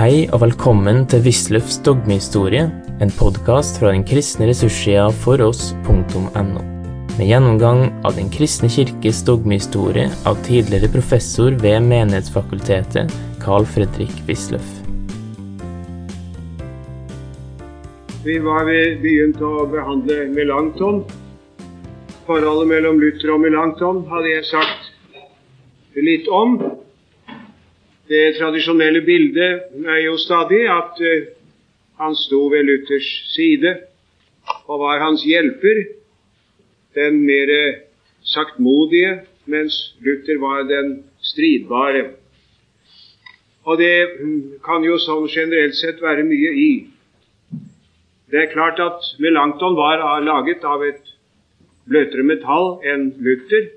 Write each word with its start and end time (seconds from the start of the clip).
Hei 0.00 0.30
og 0.32 0.40
velkommen 0.40 1.02
til 1.12 1.20
Wisløffs 1.26 1.74
dogmehistorie, 1.84 2.62
en 3.04 3.10
podkast 3.18 3.82
fra 3.82 3.90
den 3.92 4.00
kristne 4.08 4.46
ressurssida 4.48 5.10
foross.no. 5.12 6.62
Med 7.18 7.26
gjennomgang 7.28 7.82
av 8.08 8.16
Den 8.16 8.30
kristne 8.32 8.70
kirkes 8.72 9.20
dogmehistorie 9.28 10.06
av 10.24 10.40
tidligere 10.46 10.88
professor 10.94 11.52
ved 11.52 11.84
Menighetsfakultetet, 11.90 13.12
Carl 13.44 13.68
Fredrik 13.68 14.16
Wisløff. 14.24 14.72
Vi 18.24 18.40
var 18.48 18.64
ved 18.72 19.02
begynt 19.04 19.44
å 19.44 19.66
behandle 19.68 20.30
Melanchthon. 20.32 21.04
Forholdet 22.24 22.72
mellom 22.72 23.04
Luther 23.04 23.36
og 23.36 23.44
Melanchthon 23.44 24.06
hadde 24.08 24.38
jeg 24.38 24.48
sagt 24.56 24.94
litt 26.00 26.32
om. 26.32 26.62
Det 28.10 28.34
tradisjonelle 28.40 29.04
bildet 29.06 29.84
er 29.86 30.00
jo 30.02 30.16
stadig 30.18 30.64
at 30.66 30.98
uh, 30.98 31.26
han 32.00 32.16
sto 32.18 32.48
ved 32.50 32.64
Luthers 32.66 33.08
side 33.30 33.76
og 34.66 34.80
var 34.80 35.02
hans 35.04 35.22
hjelper, 35.22 35.84
den 36.94 37.20
mer 37.22 37.52
saktmodige, 38.26 39.20
mens 39.46 39.76
Luther 40.02 40.40
var 40.42 40.64
den 40.66 41.04
stridbare. 41.22 42.08
Og 43.62 43.78
det 43.78 43.94
kan 44.64 44.82
jo 44.82 44.96
sånn 44.98 45.28
generelt 45.30 45.76
sett 45.78 46.00
være 46.02 46.24
mye 46.26 46.50
i. 46.64 46.70
Det 48.30 48.40
er 48.42 48.50
klart 48.50 48.80
at 48.82 49.06
Melanchthon 49.22 49.76
var 49.78 50.02
laget 50.24 50.64
av 50.66 50.82
et 50.86 51.14
bløtere 51.86 52.26
metall 52.26 52.80
enn 52.86 53.12
Luther. 53.22 53.70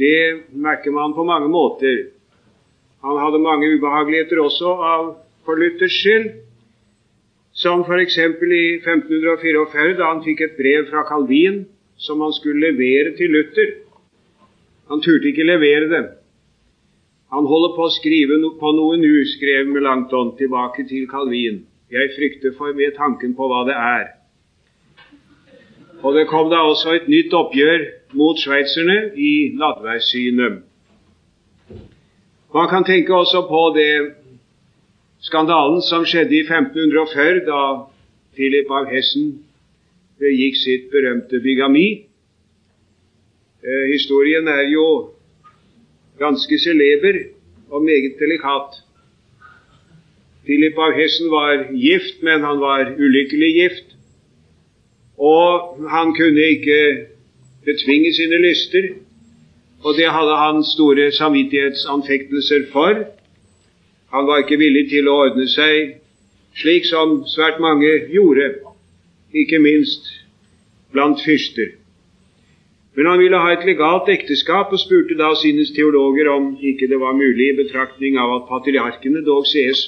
Det 0.00 0.16
merker 0.56 0.96
man 0.96 1.12
på 1.16 1.26
mange 1.28 1.52
måter. 1.52 2.06
Han 3.04 3.18
hadde 3.18 3.40
mange 3.40 3.68
ubehageligheter 3.74 4.40
også 4.42 4.76
av, 4.92 5.04
for 5.44 5.56
Luthers 5.56 5.96
skyld. 6.02 6.30
Som 7.56 7.82
f.eks. 7.84 8.16
i 8.16 8.64
1544, 8.78 9.96
da 9.98 10.10
han 10.12 10.24
fikk 10.24 10.44
et 10.44 10.58
brev 10.58 10.86
fra 10.90 11.02
Calvin 11.08 11.64
som 12.00 12.20
han 12.24 12.32
skulle 12.32 12.70
levere 12.70 13.16
til 13.16 13.32
Luther. 13.34 13.72
Han 14.88 15.02
turte 15.04 15.28
ikke 15.32 15.48
levere 15.48 15.88
det. 15.90 16.04
Han 17.34 17.46
holder 17.46 17.74
på 17.76 17.86
å 17.86 17.92
skrive 17.94 18.38
på 18.60 18.70
noe 18.76 18.96
nå, 18.98 19.10
skrev 19.34 19.68
Melanchthon 19.70 20.32
tilbake 20.38 20.86
til 20.88 21.04
Calvin. 21.10 21.60
Jeg 21.90 22.14
frykter 22.16 22.56
for 22.56 22.74
med 22.74 22.96
tanken 22.96 23.36
på 23.38 23.50
hva 23.50 23.64
det 23.68 23.76
er. 23.76 24.08
Og 26.02 26.16
det 26.16 26.28
kom 26.30 26.48
da 26.50 26.62
også 26.64 26.94
et 26.96 27.08
nytt 27.12 27.34
oppgjør 27.36 27.84
mot 28.16 28.38
sveitserne 28.40 28.98
i 29.20 29.32
Nadværsynet. 29.58 30.64
Man 32.54 32.68
kan 32.68 32.84
tenke 32.84 33.14
også 33.14 33.40
på 33.48 33.60
det 33.78 34.14
skandalen 35.22 35.82
som 35.86 36.02
skjedde 36.02 36.34
i 36.34 36.40
1540, 36.42 37.44
da 37.46 37.60
Philip 38.34 38.70
av 38.74 38.88
Hessen 38.90 39.28
begikk 40.18 40.56
sitt 40.58 40.88
berømte 40.90 41.38
bigami. 41.44 41.88
Eh, 43.62 43.84
historien 43.92 44.48
er 44.50 44.64
jo 44.66 44.86
ganske 46.18 46.58
celeber 46.58 47.20
og 47.70 47.84
meget 47.84 48.18
delikat. 48.18 48.80
Philip 50.44 50.78
av 50.78 50.96
Hessen 50.98 51.30
var 51.30 51.68
gift, 51.70 52.18
men 52.22 52.42
han 52.42 52.58
var 52.58 52.90
ulykkelig 52.98 53.52
gift. 53.60 53.94
Og 55.18 55.86
han 55.86 56.14
kunne 56.18 56.50
ikke 56.56 57.06
betvinge 57.64 58.10
sine 58.18 58.42
lyster. 58.42 58.90
Og 59.84 59.96
det 59.96 60.10
hadde 60.12 60.36
han 60.36 60.64
store 60.64 61.12
samvittighetsanfektelser 61.12 62.66
for. 62.72 63.04
Han 64.12 64.26
var 64.26 64.42
ikke 64.42 64.58
villig 64.60 64.88
til 64.90 65.08
å 65.08 65.16
ordne 65.24 65.46
seg 65.48 65.96
slik 66.60 66.84
som 66.88 67.20
svært 67.30 67.60
mange 67.62 67.90
gjorde, 68.12 68.48
ikke 69.32 69.60
minst 69.62 70.08
blant 70.92 71.22
fyrster. 71.24 71.76
Men 72.98 73.06
han 73.06 73.20
ville 73.22 73.38
ha 73.38 73.52
et 73.54 73.64
legalt 73.64 74.10
ekteskap 74.10 74.72
og 74.74 74.82
spurte 74.82 75.16
da 75.16 75.30
sine 75.38 75.64
teologer 75.76 76.28
om 76.32 76.50
ikke 76.58 76.88
det 76.90 76.98
var 77.00 77.14
mulig 77.16 77.52
i 77.52 77.58
betraktning 77.62 78.18
av 78.18 78.34
at 78.34 78.48
patriarkene 78.50 79.22
dog 79.24 79.46
sees 79.46 79.86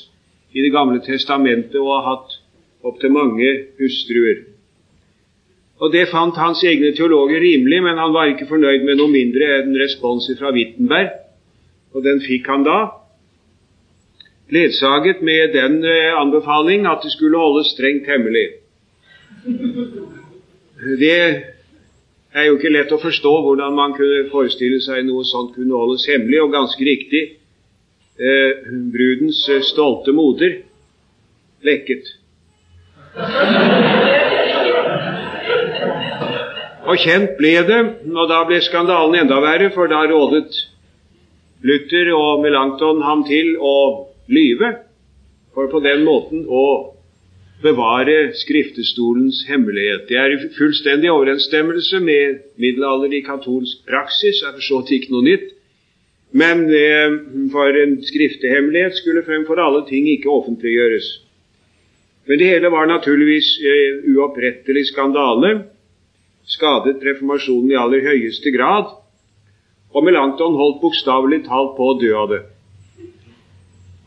i 0.53 0.63
Det 0.63 0.71
gamle 0.73 1.01
testamentet 1.01 1.81
og 1.81 1.91
har 1.97 2.07
hatt 2.07 2.39
opptil 2.85 3.13
mange 3.13 3.51
hustruer. 3.81 4.52
Og 5.83 5.91
Det 5.93 6.09
fant 6.13 6.37
hans 6.39 6.63
egne 6.63 6.93
teologer 6.95 7.41
rimelig, 7.43 7.81
men 7.83 7.99
han 7.99 8.13
var 8.15 8.31
ikke 8.31 8.47
fornøyd 8.47 8.85
med 8.87 9.01
noe 9.01 9.11
mindre 9.11 9.49
enn 9.59 9.75
respons 9.81 10.29
fra 10.39 10.53
Wittenberg, 10.55 11.11
og 11.91 12.05
den 12.07 12.23
fikk 12.23 12.47
han 12.47 12.63
da. 12.67 12.79
Ledsaget 14.53 15.25
med 15.27 15.57
den 15.57 15.81
eh, 15.83 16.13
anbefaling 16.15 16.87
at 16.87 17.03
det 17.03 17.11
skulle 17.17 17.41
holdes 17.41 17.73
strengt 17.75 18.07
hemmelig. 18.07 18.47
Det 21.03 21.19
er 22.33 22.47
jo 22.47 22.57
ikke 22.61 22.73
lett 22.73 22.95
å 22.95 23.01
forstå 23.03 23.33
hvordan 23.43 23.75
man 23.75 23.97
kunne 23.97 24.29
forestille 24.31 24.79
seg 24.85 25.03
noe 25.09 25.27
sånt 25.27 25.55
kunne 25.57 25.75
holdes 25.75 26.07
hemmelig, 26.07 26.45
og 26.45 26.55
ganske 26.55 26.87
riktig 26.87 27.25
eh, 28.23 28.71
brudens 28.95 29.43
eh, 29.51 29.65
stolte 29.67 30.15
moder 30.15 30.61
lekket. 31.67 32.15
Og 36.93 37.01
kjent 37.01 37.39
ble 37.39 37.55
det, 37.65 37.81
og 38.13 38.27
da 38.29 38.43
ble 38.45 38.59
skandalen 38.61 39.23
enda 39.23 39.39
verre, 39.41 39.71
for 39.73 39.89
da 39.89 40.03
rådet 40.11 40.51
Luther 41.65 42.11
og 42.13 42.43
Melanchthon 42.43 43.01
ham 43.07 43.23
til 43.25 43.55
å 43.57 43.77
lyve, 44.29 44.75
for 45.57 45.71
på 45.73 45.81
den 45.81 46.05
måten 46.05 46.45
å 46.45 46.67
bevare 47.65 48.35
skriftestolens 48.37 49.41
hemmelighet. 49.49 50.05
Det 50.11 50.21
er 50.21 50.35
i 50.35 50.53
fullstendig 50.59 51.09
overensstemmelse 51.15 52.03
med 52.05 52.45
middelalderlig 52.61 53.23
katolsk 53.25 53.87
praksis, 53.89 54.43
er 54.45 54.53
for 54.53 54.69
så 54.69 54.83
vidt 54.83 54.97
ikke 54.99 55.17
noe 55.17 55.29
nytt. 55.31 55.51
Men 56.37 56.67
eh, 56.77 57.19
for 57.53 57.73
en 57.79 58.01
skriftehemmelighet 58.05 59.01
skulle 59.01 59.25
fremfor 59.25 59.65
alle 59.65 59.87
ting 59.89 60.13
ikke 60.13 60.33
offentliggjøres. 60.33 61.09
Men 62.29 62.41
det 62.41 62.53
hele 62.53 62.73
var 62.73 62.89
naturligvis 62.91 63.55
eh, 63.65 64.03
uopprettelig 64.13 64.91
skandale 64.93 65.55
skadet 66.49 67.05
reformasjonen 67.07 67.71
i 67.71 67.79
aller 67.79 68.03
høyeste 68.07 68.53
grad, 68.55 68.91
og 69.93 70.05
Melanchthon 70.05 70.57
holdt 70.57 70.81
bokstavelig 70.83 71.43
talt 71.47 71.75
på 71.77 71.91
å 71.93 71.97
dø 72.01 72.13
av 72.17 72.31
det. 72.33 72.43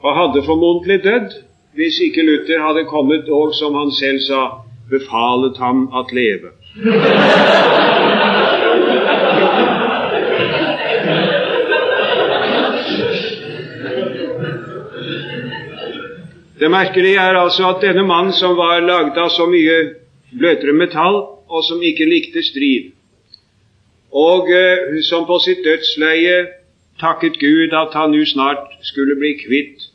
Og 0.03 0.17
hadde 0.19 0.45
formodentlig 0.45 1.01
dødd 1.05 1.35
hvis 1.75 1.99
ikke 2.05 2.23
Luther 2.23 2.61
hadde 2.63 2.85
kommet 2.89 3.29
og, 3.29 3.53
som 3.57 3.75
han 3.75 3.91
selv 3.91 4.21
sa, 4.23 4.41
befalet 4.89 5.57
ham 5.59 5.87
at 5.97 6.13
leve. 6.15 6.53
Det 16.55 16.71
merkelige 16.71 17.19
er 17.19 17.35
altså 17.35 17.67
at 17.73 17.81
denne 17.83 18.05
mannen 18.07 18.33
som 18.33 18.55
var 18.57 18.79
laget 18.81 19.17
av 19.19 19.33
så 19.33 19.49
mye 19.51 19.75
bløtere 20.31 20.73
metall, 20.73 21.34
og 21.49 21.63
som 21.63 21.81
ikke 21.83 22.07
likte 22.09 22.43
strid, 22.43 22.91
og 24.15 24.51
eh, 24.51 25.01
som 25.03 25.25
på 25.27 25.39
sitt 25.43 25.63
dødsleie 25.65 26.45
takket 27.01 27.39
Gud 27.41 27.75
at 27.75 27.93
han 27.97 28.13
nå 28.15 28.23
snart 28.29 28.71
skulle 28.87 29.17
bli 29.19 29.33
kvitt 29.41 29.89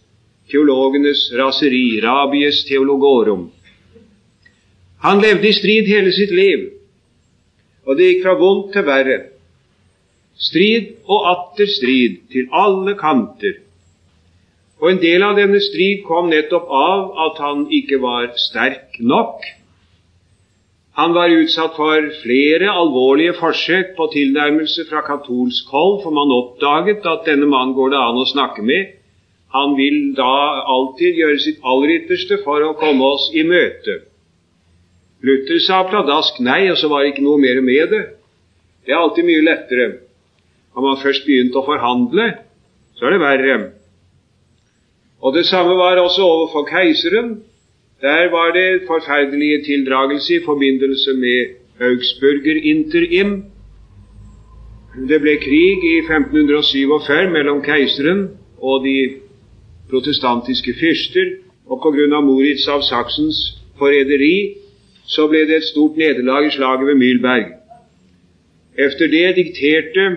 teologenes 0.50 1.31
raseri, 1.38 2.00
rabies 2.03 2.65
teologorum. 2.69 3.49
Han 5.00 5.22
levde 5.22 5.49
i 5.49 5.56
strid 5.56 5.88
hele 5.88 6.12
sitt 6.12 6.33
liv, 6.34 6.66
og 7.87 7.97
det 7.97 8.11
gikk 8.11 8.25
fra 8.27 8.37
vondt 8.37 8.75
til 8.75 8.84
verre. 8.84 9.19
Strid 10.41 10.93
og 11.09 11.28
atter 11.31 11.69
strid 11.69 12.20
til 12.32 12.49
alle 12.53 12.96
kanter. 13.00 13.61
Og 14.81 14.93
en 14.93 15.00
del 15.00 15.25
av 15.25 15.37
denne 15.37 15.61
strid 15.61 16.05
kom 16.06 16.31
nettopp 16.32 16.69
av 16.73 17.11
at 17.26 17.41
han 17.44 17.67
ikke 17.73 18.00
var 18.00 18.31
sterk 18.41 19.00
nok 19.00 19.44
han 21.00 21.14
var 21.17 21.32
utsatt 21.32 21.76
for 21.79 22.08
flere 22.20 22.69
alvorlige 22.69 23.32
forsøk 23.38 23.94
på 23.97 24.06
tilnærmelse 24.12 24.85
fra 24.91 25.00
katolsk 25.06 25.70
hold, 25.73 26.02
for 26.02 26.12
man 26.12 26.35
oppdaget 26.35 27.06
at 27.08 27.25
denne 27.29 27.49
mannen 27.49 27.73
går 27.79 27.94
det 27.94 28.00
an 28.00 28.20
å 28.20 28.26
snakke 28.29 28.64
med. 28.70 28.91
Han 29.55 29.73
vil 29.79 30.12
da 30.19 30.35
alltid 30.75 31.17
gjøre 31.23 31.41
sitt 31.41 31.64
aller 31.64 31.94
ytterste 31.97 32.43
for 32.44 32.67
å 32.67 32.76
komme 32.82 33.08
oss 33.17 33.31
i 33.32 33.47
møte. 33.49 33.97
Luther 35.25 35.61
sa 35.64 35.82
pladask 35.88 36.38
nei, 36.44 36.67
og 36.73 36.76
så 36.81 36.91
var 36.93 37.03
det 37.03 37.14
ikke 37.14 37.25
noe 37.25 37.41
mer 37.41 37.61
med 37.64 37.94
det. 37.94 38.05
Det 38.85 38.93
er 38.93 39.00
alltid 39.00 39.29
mye 39.29 39.46
lettere. 39.46 39.88
Har 40.76 40.85
man 40.85 41.00
først 41.00 41.25
begynt 41.26 41.56
å 41.56 41.64
forhandle, 41.64 42.29
så 42.96 43.08
er 43.08 43.17
det 43.17 43.25
verre. 43.25 43.58
Og 45.20 45.35
Det 45.35 45.46
samme 45.49 45.76
var 45.76 46.00
også 46.00 46.25
overfor 46.25 46.69
keiseren. 46.69 47.38
Der 48.00 48.31
var 48.31 48.52
det 48.52 48.81
forferdelige 48.87 49.62
tildragelse 49.64 50.35
i 50.35 50.44
forbindelse 50.44 51.12
med 51.12 51.38
Augsburger 51.81 52.61
interim. 52.73 53.44
Det 55.08 55.20
ble 55.20 55.35
krig 55.37 55.85
i 55.93 55.97
1547 55.99 57.31
mellom 57.31 57.61
keiseren 57.62 58.23
og 58.58 58.85
de 58.85 58.97
protestantiske 59.91 60.75
fyrster, 60.81 61.29
og 61.67 61.82
pga. 61.85 62.20
Moritz 62.20 62.69
av 62.69 62.81
Saksens 62.82 63.38
forræderi 63.79 64.55
så 65.05 65.29
ble 65.29 65.44
det 65.50 65.56
et 65.56 65.69
stort 65.69 65.96
nederlag 65.96 66.46
i 66.46 66.50
slaget 66.56 66.87
ved 66.87 66.96
Mühlberg. 67.03 67.46
Efter 68.79 69.06
det 69.12 69.37
dikterte 69.37 70.08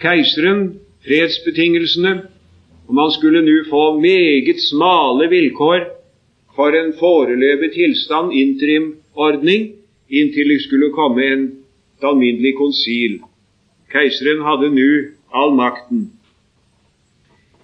keiseren 0.00 0.78
fredsbetingelsene, 1.06 2.22
og 2.88 2.94
man 2.94 3.10
skulle 3.18 3.42
nå 3.42 3.58
få 3.70 4.00
meget 4.00 4.60
smale 4.70 5.30
vilkår 5.30 5.95
for 6.56 6.74
en 6.76 6.92
foreløpig 6.98 7.72
tilstand, 7.74 8.32
interimordning, 8.32 9.70
inntil 10.10 10.52
det 10.54 10.62
skulle 10.64 10.92
komme 10.96 11.24
en 11.24 11.46
alminnelig 12.02 12.56
konsil. 12.58 13.18
Keiseren 13.92 14.44
hadde 14.46 14.72
nå 14.74 14.90
all 15.36 15.54
makten. 15.56 16.08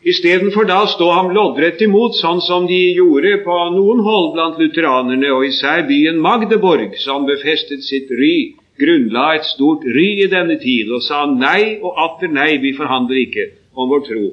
Istedenfor 0.03 0.67
da 0.67 0.81
å 0.83 0.91
stå 0.91 1.09
ham 1.15 1.29
loddrett 1.35 1.83
imot, 1.85 2.17
sånn 2.19 2.41
som 2.43 2.65
de 2.67 2.81
gjorde 2.97 3.37
på 3.45 3.59
noen 3.77 4.01
hold 4.03 4.33
blant 4.35 4.59
lutheranerne, 4.59 5.29
og 5.31 5.47
især 5.47 5.85
byen 5.87 6.19
Magdeborg, 6.23 6.97
som 6.99 7.29
befestet 7.29 7.85
sitt 7.87 8.11
ry, 8.11 8.57
grunnla 8.83 9.29
et 9.37 9.47
stort 9.47 9.85
ry 9.87 10.09
i 10.25 10.31
denne 10.33 10.59
tid, 10.59 10.91
og 10.91 11.05
sa 11.07 11.23
nei 11.31 11.79
og 11.79 12.01
atter 12.09 12.33
nei, 12.35 12.57
vi 12.59 12.75
forhandler 12.75 13.23
ikke 13.23 13.47
om 13.79 13.93
vår 13.93 14.03
tro. 14.09 14.25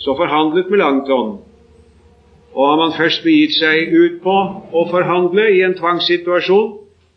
Så 0.00 0.16
forhandlet 0.16 0.72
Melanchthon. 0.72 1.36
Og 2.58 2.64
har 2.66 2.78
man 2.80 2.96
først 2.96 3.22
begitt 3.22 3.54
seg 3.54 3.92
ut 3.94 4.16
på 4.24 4.36
å 4.74 4.80
forhandle 4.90 5.44
i 5.54 5.60
en 5.62 5.76
tvangssituasjon, 5.78 6.72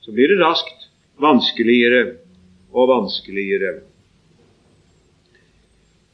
så 0.05 0.13
blir 0.13 0.29
det 0.29 0.41
raskt 0.41 0.85
vanskeligere 1.21 2.03
og 2.77 2.91
vanskeligere. 2.91 3.79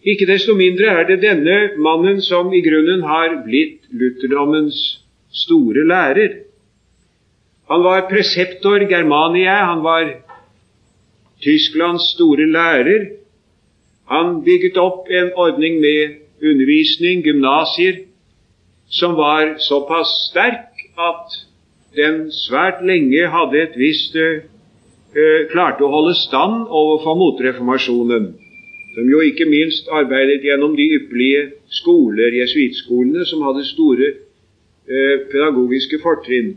Ikke 0.08 0.30
desto 0.30 0.56
mindre 0.56 0.94
er 1.02 1.10
det 1.10 1.20
denne 1.26 1.58
mannen 1.84 2.22
som 2.24 2.54
i 2.56 2.64
grunnen 2.64 3.04
har 3.04 3.42
blitt 3.44 3.90
lutherdommens 3.92 4.80
store 5.44 5.84
lærer. 5.84 6.44
Han 7.68 7.84
var 7.84 8.08
preseptor 8.08 8.88
Germaniae, 8.88 9.66
han 9.68 9.84
var 9.84 10.14
Tysklands 11.44 12.14
store 12.16 12.48
lærer. 12.48 13.10
Han 14.08 14.40
bygget 14.46 14.80
opp 14.80 15.12
en 15.12 15.34
ordning 15.36 15.82
med 15.84 16.22
undervisning, 16.40 17.26
gymnasier, 17.28 18.06
som 18.90 19.16
var 19.18 19.58
såpass 19.60 20.14
sterk 20.30 20.88
at 20.98 21.38
den 21.98 22.28
svært 22.32 22.84
lenge 22.86 23.28
hadde 23.34 23.62
et 23.62 23.78
visst 23.80 24.16
uh, 24.16 24.44
klarte 25.52 25.86
å 25.86 25.92
holde 25.92 26.16
stand 26.18 26.68
overfor 26.68 27.18
motreformasjonen 27.20 28.36
som 28.98 29.10
jo 29.12 29.20
ikke 29.22 29.46
minst 29.46 29.86
arbeidet 29.94 30.42
gjennom 30.42 30.72
de 30.74 30.88
ypperlige 30.98 31.42
skoler, 31.70 32.34
jesuittskolene, 32.34 33.28
som 33.30 33.44
hadde 33.46 33.68
store 33.70 34.08
eh, 34.10 35.20
pedagogiske 35.30 36.00
fortrinn. 36.02 36.56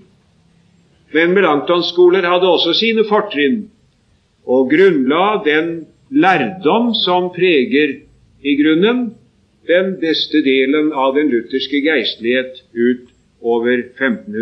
Men 1.12 1.34
Melanchtons 1.36 1.90
skoler 1.92 2.24
hadde 2.24 2.48
også 2.48 2.72
sine 2.78 3.04
fortrinn, 3.10 3.66
og 4.48 4.70
grunnla 4.72 5.42
den 5.44 5.68
lærdom 6.08 6.94
som 6.96 7.28
preger 7.34 7.98
i 8.40 8.56
grunnen 8.56 9.10
den 9.70 9.94
beste 10.02 10.42
delen 10.42 10.90
av 10.92 11.14
den 11.14 11.30
lutherske 11.30 11.80
geistlighet 11.84 12.62
ut 12.74 13.06
over, 13.40 13.86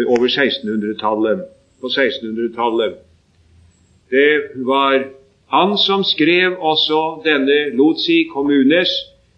over 0.08 0.28
1600-tallet. 0.28 1.44
På 1.80 1.90
1600-tallet. 1.92 2.98
Det 4.10 4.64
var 4.66 5.04
han 5.52 5.76
som 5.78 6.04
skrev 6.04 6.56
også 6.60 7.20
denne 7.25 7.69
Lotsi 7.76 8.25
Kommunes, 8.32 8.90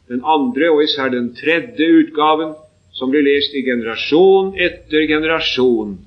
den 0.08 0.22
andre 0.24 0.70
og 0.72 0.84
især 0.84 1.12
den 1.12 1.32
tredje 1.38 1.86
utgaven, 2.00 2.54
som 2.94 3.12
ble 3.12 3.22
lest 3.22 3.54
i 3.54 3.62
generasjon 3.66 4.54
etter 4.58 5.06
generasjon. 5.10 5.98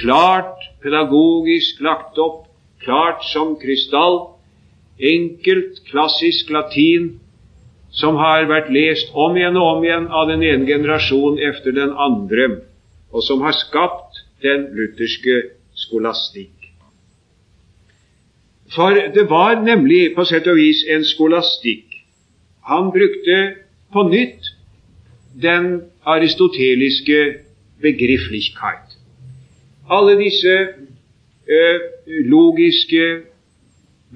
Klart 0.00 0.66
pedagogisk 0.82 1.78
lagt 1.84 2.18
opp, 2.18 2.48
klart 2.82 3.22
som 3.30 3.54
krystall, 3.60 4.18
enkelt, 4.98 5.78
klassisk 5.90 6.50
latin, 6.50 7.14
som 7.96 8.18
har 8.20 8.44
vært 8.50 8.68
lest 8.72 9.12
om 9.16 9.36
igjen 9.38 9.56
og 9.56 9.78
om 9.78 9.84
igjen 9.84 10.08
av 10.12 10.28
den 10.28 10.42
ene 10.44 10.68
generasjonen 10.68 11.40
efter 11.48 11.72
den 11.76 11.94
andre, 11.96 12.48
og 13.12 13.24
som 13.24 13.40
har 13.46 13.56
skapt 13.56 14.20
den 14.44 14.68
lutherske 14.76 15.38
skolastikk. 15.76 16.52
For 18.74 18.98
det 19.14 19.28
var 19.30 19.62
nemlig 19.62 20.10
på 20.16 20.26
sett 20.28 20.48
og 20.50 20.58
vis 20.58 20.82
en 20.92 21.06
skolastikk. 21.06 21.86
Han 22.66 22.90
brukte 22.92 23.38
på 23.94 24.02
nytt 24.10 24.50
den 25.42 25.86
aristoteliske 26.04 27.20
begriflichkeit. 27.80 28.96
Alle 29.88 30.16
disse 30.18 30.56
ø, 31.46 31.64
logiske 32.26 33.06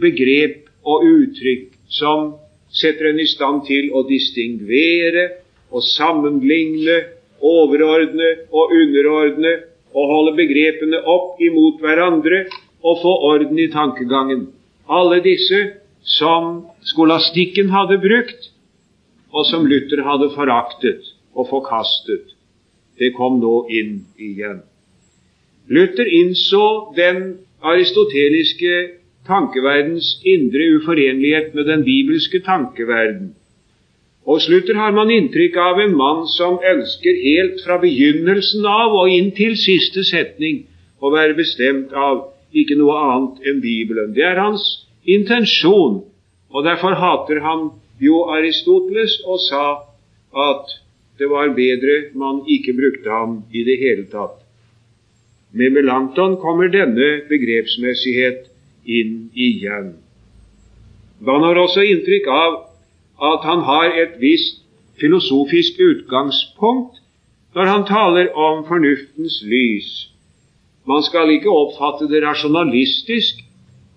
begrep 0.00 0.67
og 0.82 1.05
uttrykk 1.06 1.77
som 1.88 2.35
setter 2.72 3.11
en 3.11 3.20
i 3.20 3.26
stand 3.28 3.64
til 3.67 3.90
å 3.94 4.05
distingvere 4.08 5.26
og 5.70 5.84
sammenligne, 5.87 6.99
overordne 7.40 8.31
og 8.52 8.72
underordne 8.76 9.52
og 9.96 10.11
holde 10.12 10.37
begrepene 10.38 11.00
opp 11.08 11.40
imot 11.43 11.81
hverandre 11.82 12.44
og 12.84 13.00
få 13.02 13.14
orden 13.31 13.58
i 13.58 13.70
tankegangen. 13.72 14.49
Alle 14.88 15.20
disse 15.25 15.61
som 16.05 16.67
skolastikken 16.87 17.70
hadde 17.72 18.00
brukt, 18.02 18.50
og 19.31 19.46
som 19.46 19.67
Luther 19.69 20.02
hadde 20.06 20.31
foraktet 20.34 21.12
og 21.34 21.49
forkastet, 21.50 22.34
det 22.99 23.12
kom 23.17 23.38
nå 23.40 23.64
inn 23.70 24.00
igjen. 24.19 24.62
Luther 25.70 26.08
innså 26.08 26.93
den 26.96 27.38
aristoteliske 27.62 29.00
tankeverdens 29.28 30.17
indre 30.25 30.67
uforenlighet 30.76 31.55
med 31.55 31.69
den 31.69 31.84
bibelske 31.84 32.40
tankeverden. 32.46 33.34
Og 34.26 34.40
slutter 34.44 34.76
har 34.76 34.93
man 34.93 35.11
inntrykk 35.11 35.56
av 35.56 35.81
en 35.81 35.96
mann 35.96 36.26
som 36.28 36.58
ønsker 36.72 37.22
helt 37.25 37.62
fra 37.64 37.78
begynnelsen 37.82 38.67
av 38.69 38.94
og 38.94 39.11
inn 39.11 39.31
til 39.37 39.56
siste 39.58 40.05
setning 40.06 40.64
å 41.00 41.12
være 41.14 41.38
bestemt 41.38 41.94
av 41.96 42.28
ikke 42.52 42.76
noe 42.78 42.99
annet 42.99 43.49
enn 43.49 43.62
Bibelen. 43.64 44.12
Det 44.14 44.26
er 44.26 44.40
hans 44.43 44.64
intensjon, 45.08 46.02
og 46.50 46.67
derfor 46.67 46.99
hater 46.99 47.40
han 47.44 47.70
jo 48.02 48.26
Aristoteles 48.34 49.20
og 49.25 49.40
sa 49.46 49.64
at 50.50 50.77
det 51.20 51.29
var 51.29 51.53
bedre 51.56 51.96
man 52.17 52.44
ikke 52.48 52.77
brukte 52.77 53.10
ham 53.12 53.43
i 53.53 53.65
det 53.65 53.77
hele 53.81 54.06
tatt. 54.12 54.39
Med 55.53 55.74
Melanchthon 55.74 56.39
kommer 56.41 56.70
denne 56.72 57.10
begrepsmessighet 57.29 58.46
inn 58.84 59.31
igjen. 59.34 59.94
Man 61.20 61.44
har 61.44 61.58
også 61.60 61.84
inntrykk 61.84 62.29
av 62.32 62.56
at 63.32 63.44
han 63.44 63.65
har 63.69 63.93
et 64.03 64.17
visst 64.20 64.63
filosofisk 65.01 65.81
utgangspunkt 65.81 67.01
når 67.55 67.69
han 67.72 67.84
taler 67.89 68.32
om 68.37 68.65
fornuftens 68.69 69.41
lys. 69.44 69.91
Man 70.89 71.03
skal 71.03 71.31
ikke 71.34 71.53
oppfatte 71.53 72.08
det 72.08 72.22
rasjonalistisk, 72.25 73.43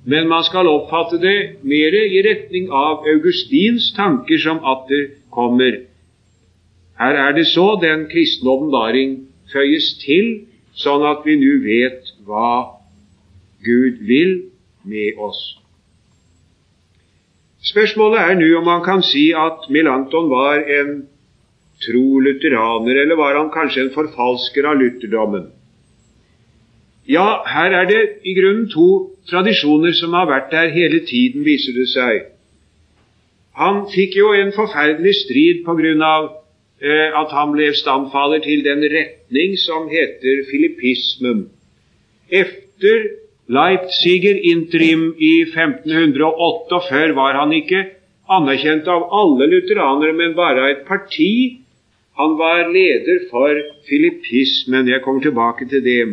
men 0.06 0.28
man 0.28 0.44
skal 0.44 0.68
oppfatte 0.68 1.20
det 1.22 1.64
mer 1.64 1.96
i 1.96 2.22
retning 2.26 2.70
av 2.70 3.08
Augustins 3.08 3.94
tanker 3.96 4.42
som 4.42 4.60
atter 4.68 5.14
kommer. 5.32 5.80
Her 7.00 7.20
er 7.28 7.38
det 7.38 7.48
så 7.48 7.76
den 7.82 8.08
kristne 8.12 8.52
åpenbaring 8.52 9.16
føyes 9.54 9.94
til, 10.04 10.44
sånn 10.76 11.06
at 11.08 11.24
vi 11.26 11.38
nå 11.40 11.56
vet 11.64 12.12
hva 12.28 12.82
Gud 13.64 14.04
vil 14.04 14.34
med 14.84 15.20
oss. 15.20 15.42
Spørsmålet 17.64 18.20
er 18.20 18.36
nå 18.36 18.50
om 18.60 18.66
man 18.68 18.84
kan 18.84 19.04
si 19.08 19.30
at 19.32 19.70
Melanchthon 19.72 20.30
var 20.32 20.66
en 20.80 20.94
tro 21.84 22.20
lutheraner, 22.20 23.02
eller 23.04 23.16
var 23.16 23.38
han 23.40 23.52
kanskje 23.54 23.86
en 23.86 23.94
forfalsker 23.96 24.68
av 24.68 24.80
lutherdommen? 24.82 25.48
Ja, 27.08 27.44
her 27.48 27.72
er 27.82 27.88
det 27.88 28.02
i 28.24 28.36
grunnen 28.36 28.70
to 28.72 29.16
tradisjoner 29.28 29.96
som 29.96 30.14
har 30.16 30.28
vært 30.30 30.52
der 30.52 30.72
hele 30.76 31.02
tiden, 31.08 31.44
viser 31.48 31.76
det 31.76 31.90
seg. 31.92 32.30
Han 33.60 33.84
fikk 33.92 34.16
jo 34.18 34.32
en 34.34 34.54
forferdelig 34.56 35.16
strid 35.24 35.66
på 35.66 35.76
grunn 35.78 36.04
av 36.04 36.30
eh, 36.82 37.10
at 37.16 37.36
han 37.36 37.52
ble 37.54 37.70
stamfader 37.76 38.44
til 38.44 38.64
den 38.66 38.84
retning 38.92 39.58
som 39.62 39.88
heter 39.92 40.46
filippismen. 40.50 41.46
Efter 42.32 43.23
Leipziger 43.50 44.38
interim 44.40 45.14
i 45.20 45.34
1508, 45.44 46.72
og 46.72 46.84
før 46.90 47.14
var 47.18 47.36
han 47.42 47.52
ikke 47.54 47.82
anerkjent 48.32 48.88
av 48.88 49.10
alle 49.12 49.50
lutheranere, 49.52 50.16
men 50.16 50.36
bare 50.38 50.64
av 50.64 50.70
et 50.72 50.86
parti. 50.88 51.60
Han 52.20 52.38
var 52.40 52.70
leder 52.72 53.26
for 53.32 53.58
filippismen. 53.90 54.88
Jeg 54.88 55.02
kommer 55.04 55.22
tilbake 55.22 55.68
til 55.70 55.84
det. 55.84 56.04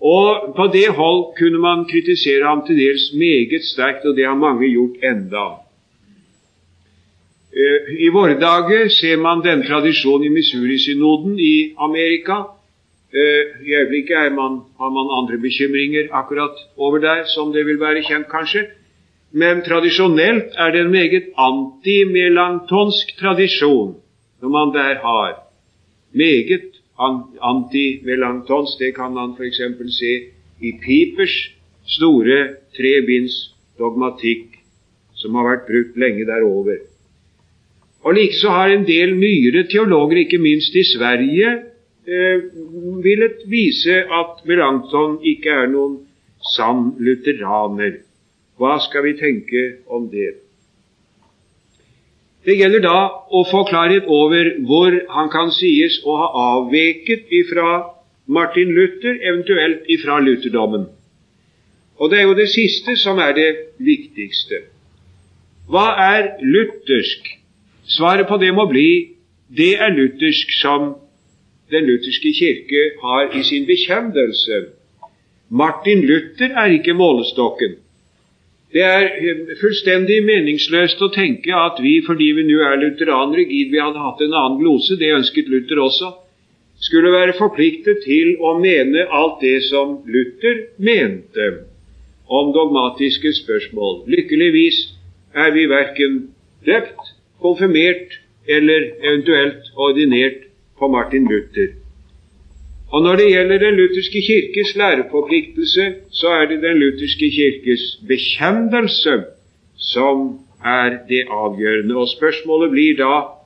Og 0.00 0.52
på 0.56 0.66
det 0.74 0.88
hold 0.98 1.36
kunne 1.38 1.60
man 1.62 1.86
kritisere 1.88 2.44
ham 2.44 2.66
til 2.66 2.76
dels 2.76 3.12
meget 3.14 3.64
sterkt, 3.64 4.04
og 4.04 4.16
det 4.16 4.26
har 4.26 4.36
mange 4.36 4.68
gjort 4.68 5.00
enda. 5.02 5.46
Eh, 7.56 7.94
I 8.04 8.08
våre 8.12 8.36
dager 8.36 8.88
ser 8.92 9.16
man 9.16 9.40
den 9.40 9.62
tradisjonen 9.64 10.26
i 10.26 10.34
Missouri-synoden 10.34 11.38
i 11.40 11.72
Amerika. 11.78 12.42
Eh, 13.14 13.42
I 13.66 13.74
øyeblikket 13.74 14.32
man, 14.32 14.60
har 14.78 14.90
man 14.90 15.06
andre 15.18 15.38
bekymringer 15.38 16.08
akkurat 16.12 16.56
over 16.76 16.98
der, 16.98 17.24
som 17.34 17.52
det 17.52 17.66
vil 17.66 17.80
være 17.80 18.02
kjent, 18.02 18.28
kanskje. 18.30 18.66
Men 19.32 19.62
tradisjonelt 19.62 20.54
er 20.58 20.70
det 20.70 20.80
en 20.80 20.90
meget 20.90 21.26
antimelantonsk 21.38 23.18
tradisjon 23.20 23.96
når 24.40 24.48
man 24.48 24.74
der 24.74 24.94
har 25.06 25.30
meget 26.12 26.72
antimelantonsk. 27.42 28.78
Det 28.78 28.94
kan 28.94 29.12
man 29.14 29.34
f.eks. 29.38 29.60
se 29.98 30.12
i 30.60 30.70
Pipers 30.84 31.36
store 31.86 32.38
trebinds 32.76 33.54
dogmatikk, 33.78 34.56
som 35.14 35.34
har 35.34 35.44
vært 35.50 35.66
brukt 35.68 35.96
lenge 35.96 36.26
derover. 36.26 36.78
Og 38.04 38.14
Likeså 38.14 38.48
har 38.48 38.70
en 38.70 38.86
del 38.86 39.16
nyere 39.18 39.66
teologer, 39.70 40.16
ikke 40.24 40.38
minst 40.38 40.74
i 40.74 40.84
Sverige, 40.84 41.58
villet 42.06 43.42
vise 43.50 44.02
at 44.06 44.42
Melanchthon 44.46 45.18
ikke 45.26 45.50
er 45.50 45.70
noen 45.72 46.00
sann 46.54 46.92
lutheraner. 47.02 48.02
Hva 48.56 48.78
skal 48.80 49.04
vi 49.04 49.16
tenke 49.18 49.64
om 49.92 50.08
det? 50.12 50.36
Det 52.46 52.54
gjelder 52.54 52.84
da 52.84 52.98
å 53.34 53.42
få 53.50 53.64
klarhet 53.66 54.06
over 54.06 54.52
hvor 54.68 54.94
han 55.10 55.30
kan 55.32 55.50
sies 55.50 55.98
å 56.06 56.14
ha 56.20 56.28
avveket 56.54 57.26
ifra 57.34 57.96
Martin 58.26 58.70
Luther, 58.74 59.18
eventuelt 59.18 59.86
ifra 59.90 60.20
lutherdommen. 60.22 60.86
Og 61.98 62.10
det 62.10 62.20
er 62.20 62.28
jo 62.28 62.36
det 62.38 62.48
siste 62.52 62.96
som 63.00 63.18
er 63.22 63.34
det 63.34 63.50
viktigste. 63.82 64.62
Hva 65.70 65.88
er 65.98 66.36
luthersk? 66.42 67.32
Svaret 67.96 68.28
på 68.30 68.38
det 68.38 68.52
må 68.54 68.66
bli 68.70 69.16
det 69.50 69.74
er 69.82 69.94
luthersk 69.94 70.54
som 70.60 70.94
Den 71.70 71.86
lutherske 71.86 72.30
kirke 72.32 72.82
har 73.02 73.32
i 73.34 73.42
sin 73.42 73.66
bekjennelse. 73.66 74.60
Martin 75.50 76.04
Luther 76.06 76.54
er 76.54 76.74
ikke 76.76 76.94
målestokken. 76.94 77.76
Det 78.74 78.82
er 78.82 79.56
fullstendig 79.60 80.18
meningsløst 80.26 81.02
å 81.02 81.08
tenke 81.14 81.54
at 81.54 81.78
vi, 81.82 82.00
fordi 82.06 82.32
vi 82.36 82.44
nå 82.48 82.60
er 82.66 82.80
lutheranere, 82.82 83.46
gid 83.46 83.70
vi 83.72 83.80
hadde 83.82 84.02
hatt 84.02 84.22
en 84.26 84.34
annen 84.34 84.58
glose, 84.60 84.98
det 84.98 85.14
ønsket 85.14 85.48
Luther 85.50 85.80
også, 85.84 86.10
skulle 86.82 87.14
være 87.14 87.36
forpliktet 87.38 88.02
til 88.04 88.34
å 88.42 88.56
mene 88.60 89.06
alt 89.14 89.38
det 89.40 89.60
som 89.70 90.00
Luther 90.10 90.66
mente 90.76 91.46
om 92.26 92.50
dogmatiske 92.52 93.32
spørsmål. 93.38 94.02
Lykkeligvis 94.12 94.82
er 95.34 95.54
vi 95.54 95.68
verken 95.70 96.18
døpt, 96.66 97.14
konfirmert 97.40 98.18
eller 98.50 98.90
eventuelt 99.02 99.70
ordinert 99.76 100.45
på 100.78 100.88
Martin 100.88 101.28
Luther. 101.28 101.68
Og 102.92 103.02
Når 103.02 103.16
det 103.16 103.30
gjelder 103.30 103.58
Den 103.58 103.74
lutherske 103.74 104.20
kirkes 104.26 104.76
læreforpliktelse, 104.76 105.94
så 106.10 106.28
er 106.28 106.44
det 106.46 106.62
Den 106.62 106.76
lutherske 106.78 107.30
kirkes 107.30 107.82
bekjennelse 108.08 109.24
som 109.76 110.38
er 110.64 110.90
det 111.08 111.24
avgjørende. 111.30 111.96
Og 111.96 112.08
Spørsmålet 112.08 112.70
blir 112.70 112.96
da 112.96 113.36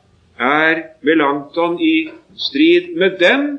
er 0.41 0.83
Melanchthon 1.03 1.81
i 1.81 2.09
strid 2.37 2.97
med 2.97 3.11
den? 3.19 3.59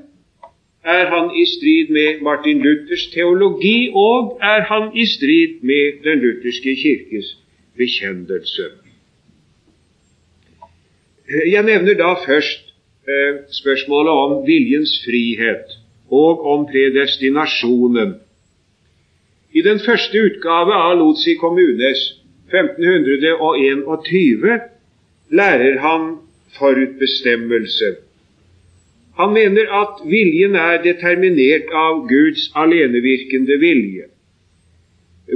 Er 0.83 1.05
han 1.05 1.31
i 1.41 1.45
strid 1.45 1.89
med 1.89 2.21
Martin 2.21 2.61
Luthers 2.61 3.07
teologi, 3.13 3.89
og 3.93 4.39
er 4.41 4.61
han 4.61 4.97
i 4.97 5.05
strid 5.05 5.61
med 5.61 6.03
Den 6.03 6.19
lutherske 6.19 6.75
kirkes 6.75 7.37
bekjennelse? 7.77 8.63
Jeg 11.51 11.63
nevner 11.63 11.93
da 11.93 12.13
først 12.25 12.70
spørsmålet 13.51 14.11
om 14.11 14.45
viljens 14.45 15.03
frihet 15.05 15.65
og 16.11 16.45
om 16.45 16.65
predestinasjonen. 16.69 18.15
I 19.53 19.61
den 19.61 19.79
første 19.79 20.21
utgave 20.21 20.73
av 20.73 20.97
Lotsi 20.99 21.33
kommunes 21.39 22.21
1521 22.51 24.59
lærer 25.31 25.79
han 25.79 26.17
forutbestemmelse. 26.57 27.95
Han 29.19 29.33
mener 29.33 29.71
at 29.81 30.05
viljen 30.07 30.55
er 30.55 30.83
determinert 30.83 31.71
av 31.75 32.07
Guds 32.07 32.51
alenevirkende 32.55 33.57
vilje. 33.59 34.05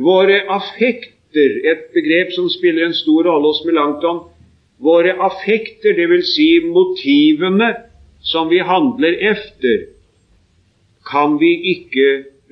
Våre 0.01 0.41
affekter, 0.51 1.59
et 1.71 1.91
begrep 1.95 2.31
som 2.35 2.49
spiller 2.49 2.87
en 2.87 2.95
stor 2.95 3.27
rolle 3.27 3.51
hos 3.51 3.63
Melanchthon, 3.67 4.23
Våre 4.77 5.15
affekter, 5.23 5.95
dvs. 5.95 6.33
Si 6.35 6.49
motivene 6.67 7.73
som 8.25 8.49
vi 8.49 8.59
handler 8.59 9.13
efter, 9.31 9.85
kan 11.05 11.37
vi 11.39 11.53
ikke 11.71 12.07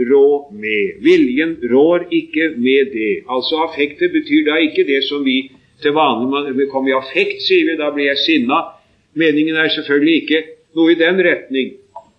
rå 0.09 0.51
med. 0.51 1.03
Viljen 1.03 1.57
rår 1.71 2.07
ikke 2.11 2.53
med 2.57 2.93
det. 2.93 3.23
Altså 3.29 3.65
affekter 3.67 4.11
betyr 4.13 4.45
da 4.47 4.59
ikke 4.61 4.85
det 4.87 5.03
som 5.09 5.25
vi 5.25 5.51
til 5.83 5.95
vanlig 5.97 6.69
kommer 6.71 6.93
i 6.93 6.97
affekt, 6.97 7.41
sier 7.43 7.67
vi, 7.67 7.77
da 7.79 7.91
blir 7.91 8.11
jeg 8.11 8.21
sinna. 8.23 8.61
Meningen 9.19 9.57
er 9.59 9.73
selvfølgelig 9.73 10.15
ikke 10.21 10.43
noe 10.77 10.93
i 10.93 10.99
den 10.99 11.19
retning. 11.25 11.73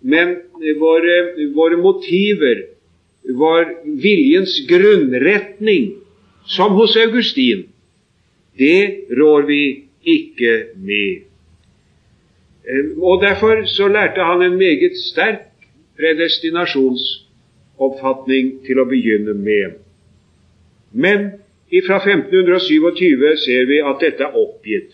Men 0.04 0.36
våre, 0.78 1.16
våre 1.56 1.78
motiver, 1.80 2.66
vår 3.24 3.70
viljens 4.02 4.58
grunnretning, 4.68 5.94
som 6.44 6.76
hos 6.76 6.96
Augustin, 7.00 7.64
det 8.60 9.08
rår 9.16 9.46
vi 9.48 9.62
ikke 10.06 10.64
med. 10.76 11.16
Og 12.96 13.22
Derfor 13.22 13.66
så 13.66 13.88
lærte 13.88 14.20
han 14.20 14.42
en 14.42 14.58
meget 14.58 14.96
sterk 15.12 15.38
predestinasjonsoppfatning 15.98 18.64
til 18.66 18.78
å 18.80 18.84
begynne 18.88 19.34
med. 19.34 19.70
Men 20.92 21.30
fra 21.86 21.96
1527 21.96 23.36
ser 23.44 23.64
vi 23.70 23.78
at 23.82 24.00
dette 24.02 24.22
er 24.24 24.36
oppgitt. 24.38 24.90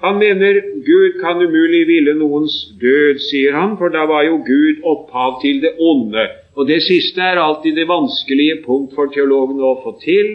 Han 0.00 0.18
mener 0.18 0.60
Gud 0.86 1.20
kan 1.20 1.42
umulig 1.44 1.86
ville 1.86 2.14
noens 2.16 2.54
død, 2.80 3.18
sier 3.20 3.52
han, 3.52 3.76
for 3.78 3.92
da 3.92 4.06
var 4.08 4.22
jo 4.24 4.38
Gud 4.46 4.80
opphav 4.92 5.42
til 5.42 5.60
det 5.60 5.74
onde. 5.76 6.24
Og 6.56 6.68
det 6.68 6.82
siste 6.82 7.20
er 7.20 7.40
alltid 7.40 7.76
det 7.76 7.88
vanskelige 7.88 8.62
punkt 8.64 8.94
for 8.96 9.12
teologene 9.12 9.66
å 9.66 9.80
få 9.84 9.98
til. 10.00 10.30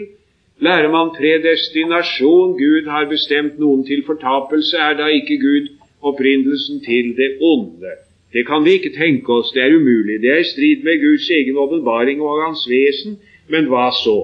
Lærer 0.60 0.90
man 0.90 1.10
predestinasjon, 1.18 2.52
Gud 2.58 2.88
har 2.88 3.08
bestemt 3.08 3.58
noen 3.58 3.82
til 3.84 4.02
fortapelse, 4.06 4.76
er 4.76 4.94
da 4.96 5.06
ikke 5.12 5.36
Gud 5.40 5.66
opprinnelsen 6.02 6.80
til 6.80 7.12
det 7.18 7.30
onde? 7.40 7.92
Det 8.32 8.46
kan 8.46 8.64
vi 8.64 8.70
ikke 8.78 8.94
tenke 8.96 9.32
oss, 9.32 9.52
det 9.52 9.62
er 9.62 9.76
umulig. 9.76 10.16
Det 10.22 10.30
er 10.30 10.40
i 10.40 10.48
strid 10.52 10.84
med 10.84 11.02
Guds 11.04 11.28
egen 11.30 11.56
åpenbaring 11.56 12.22
og 12.22 12.40
hans 12.44 12.64
vesen, 12.70 13.18
men 13.48 13.68
hva 13.68 13.90
så? 14.04 14.16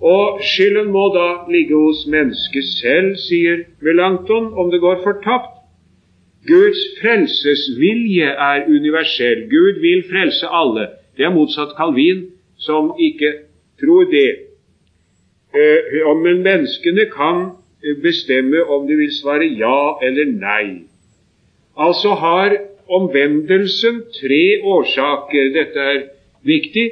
Og 0.00 0.42
skylden 0.42 0.90
må 0.94 1.04
da 1.14 1.28
ligge 1.50 1.74
hos 1.74 2.02
mennesket 2.06 2.66
selv, 2.82 3.14
sier 3.28 3.62
Melanchthon, 3.82 4.52
om 4.58 4.70
det 4.70 4.80
går 4.80 5.00
fortapt. 5.06 5.54
Guds 6.46 6.82
frelsesvilje 7.00 8.28
er 8.50 8.66
universell. 8.66 9.46
Gud 9.54 9.80
vil 9.86 10.04
frelse 10.10 10.46
alle. 10.50 10.86
Det 11.16 11.24
er 11.26 11.34
motsatt 11.34 11.74
Calvin, 11.78 12.26
som 12.58 12.94
ikke 12.98 13.32
tror 13.80 14.10
det. 14.10 14.47
Eh, 15.54 16.14
men 16.22 16.42
menneskene 16.44 17.08
kan 17.12 17.50
eh, 17.84 17.96
bestemme 18.02 18.62
om 18.68 18.86
de 18.86 18.96
vil 19.00 19.12
svare 19.12 19.48
ja 19.56 19.98
eller 20.04 20.32
nei. 20.32 20.84
Altså 21.76 22.14
har 22.20 22.56
omvendelsen 22.88 24.02
tre 24.20 24.60
årsaker. 24.62 25.52
Dette 25.54 25.78
er 25.92 26.02
viktig. 26.44 26.88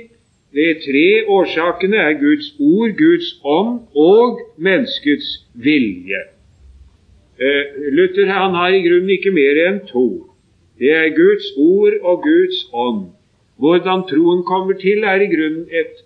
De 0.57 0.67
tre 0.81 1.09
årsakene 1.29 1.99
er 2.01 2.15
Guds 2.21 2.55
ord, 2.61 2.95
Guds 2.97 3.35
ånd 3.45 3.83
og 3.93 4.41
menneskets 4.57 5.43
vilje. 5.53 6.23
Eh, 7.37 7.77
Luther 7.93 8.33
han 8.33 8.57
har 8.57 8.73
i 8.73 8.81
grunnen 8.87 9.13
ikke 9.13 9.35
mer 9.37 9.61
enn 9.67 9.83
to. 9.91 10.33
Det 10.81 10.93
er 10.97 11.13
Guds 11.17 11.51
ord 11.61 11.99
og 12.01 12.25
Guds 12.25 12.63
ånd. 12.73 13.05
Hvordan 13.61 14.07
troen 14.09 14.43
kommer 14.49 14.77
til, 14.81 15.05
er 15.05 15.21
i 15.21 15.29
grunnen 15.29 15.69
et 15.69 16.06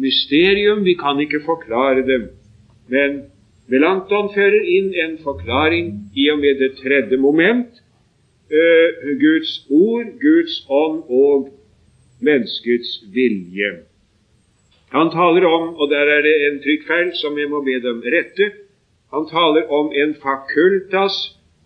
mysterium, 0.00 0.84
vi 0.84 0.94
kan 0.94 1.20
ikke 1.20 1.42
forklare 1.44 2.02
dem. 2.06 2.30
Men 2.88 3.22
Melanchthon 3.70 4.32
fører 4.34 4.64
inn 4.76 4.90
en 5.04 5.18
forklaring 5.22 5.92
i 6.16 6.26
og 6.32 6.40
med 6.42 6.58
det 6.62 6.72
tredje 6.80 7.16
moment. 7.20 7.70
Uh, 8.50 9.12
Guds 9.20 9.52
ord, 9.70 10.08
Guds 10.18 10.56
ånd 10.66 11.04
og 11.06 11.52
menneskets 12.20 12.96
vilje. 13.14 13.70
Han 14.90 15.12
taler 15.14 15.46
om, 15.46 15.74
og 15.78 15.90
der 15.90 16.10
er 16.16 16.24
det 16.26 16.34
en 16.48 16.58
trykkfeil 16.64 17.12
som 17.20 17.38
jeg 17.38 17.50
må 17.52 17.62
be 17.62 17.76
dem 17.84 18.02
rette, 18.02 18.50
han 19.14 19.26
taler 19.30 19.70
om 19.70 19.92
en 19.94 20.14
facultas 20.22 21.14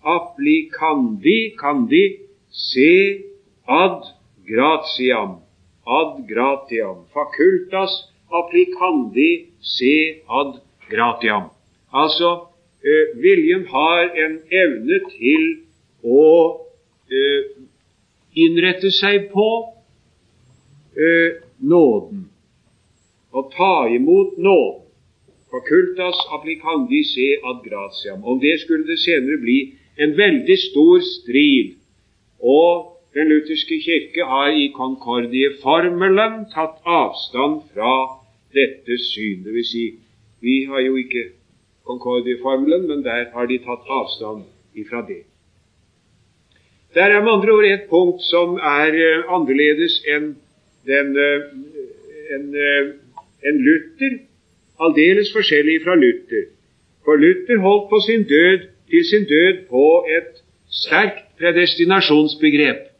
applicandi 0.05 1.39
candi 1.61 2.05
se 2.51 3.21
ad 3.69 4.01
gratiam. 4.49 5.41
Ad 5.87 6.13
gratiam. 6.29 7.05
Facultas 7.13 7.93
applicandi 8.41 9.31
se 9.61 9.95
ad 10.29 10.59
gratiam. 10.91 11.49
Altså 11.93 12.31
eh, 12.85 13.15
viljen 13.23 13.67
har 13.71 14.11
en 14.25 14.39
evne 14.51 15.01
til 15.13 15.45
å 16.05 16.27
eh, 17.11 17.43
innrette 18.35 18.91
seg 18.95 19.31
på 19.33 19.49
eh, 20.99 21.43
nåden, 21.63 22.27
å 23.33 23.47
ta 23.55 23.75
imot 23.95 24.39
nåden. 24.39 24.81
Facultas 25.55 26.19
applicandi 26.35 27.05
se 27.07 27.29
ad 27.47 27.63
gratiam. 27.63 28.25
Om 28.27 28.41
det 28.43 28.57
skulle 28.65 28.89
det 28.89 28.99
senere 29.05 29.39
bli 29.39 29.59
en 30.03 30.17
veldig 30.19 30.59
stor 30.59 31.05
strid. 31.07 31.77
Og 32.43 32.91
Den 33.15 33.29
lutherske 33.31 33.77
kirke 33.79 34.25
har 34.27 34.49
i 34.59 34.73
Concordie-formelen 34.75 36.49
tatt 36.51 36.81
avstand 36.83 37.61
fra 37.71 37.93
dette 38.55 38.99
syn. 39.11 39.45
Det 39.45 39.55
vil 39.55 39.67
si, 39.67 39.85
vi 40.41 40.65
har 40.71 40.81
jo 40.85 40.97
ikke 41.01 41.31
Concordie-formelen, 41.85 42.87
men 42.89 43.05
der 43.05 43.31
har 43.35 43.47
de 43.47 43.59
tatt 43.61 43.89
avstand 43.93 44.45
ifra 44.75 45.05
det. 45.09 45.23
Der 46.95 47.11
er 47.13 47.21
med 47.21 47.33
andre 47.33 47.53
ord 47.53 47.65
et 47.65 47.89
punkt 47.91 48.23
som 48.23 48.55
er 48.57 48.95
uh, 48.95 49.35
annerledes 49.37 49.99
enn 50.09 50.31
den, 50.89 51.11
en, 52.37 52.47
uh, 52.55 53.19
en 53.49 53.61
Luther, 53.67 54.17
aldeles 54.81 55.33
forskjellig 55.35 55.83
fra 55.85 55.97
Luther. 55.99 56.47
For 57.05 57.21
Luther 57.21 57.61
holdt 57.61 57.91
på 57.91 58.01
sin 58.07 58.25
død, 58.29 58.69
til 58.91 59.05
sin 59.11 59.29
død 59.29 59.67
på 59.69 59.85
et 60.17 60.41
sterkt 60.71 61.25
predestinasjonsbegrep. 61.39 62.94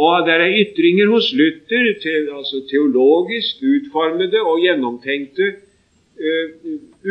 Og 0.00 0.26
det 0.26 0.34
er 0.34 0.54
ytringer 0.62 1.10
hos 1.12 1.28
Luther, 1.36 1.88
te, 2.02 2.14
altså 2.38 2.62
teologisk 2.70 3.60
utformede 3.72 4.40
og 4.40 4.62
gjennomtenkte 4.64 5.48
uh, 5.50 6.46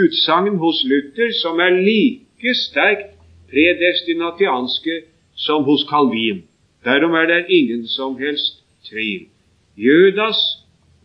utsagn 0.03 0.57
hos 0.63 0.81
Luther, 0.89 1.29
som 1.41 1.61
er 1.61 1.77
like 1.77 2.55
sterkt 2.63 3.11
predestinatianske 3.51 5.01
som 5.35 5.67
hos 5.69 5.85
Calvin. 5.89 6.41
Derom 6.85 7.13
er 7.13 7.29
det 7.29 7.45
ingen 7.49 7.85
som 7.87 8.17
helst 8.17 8.63
tvil. 8.89 9.27
Judas 9.77 10.41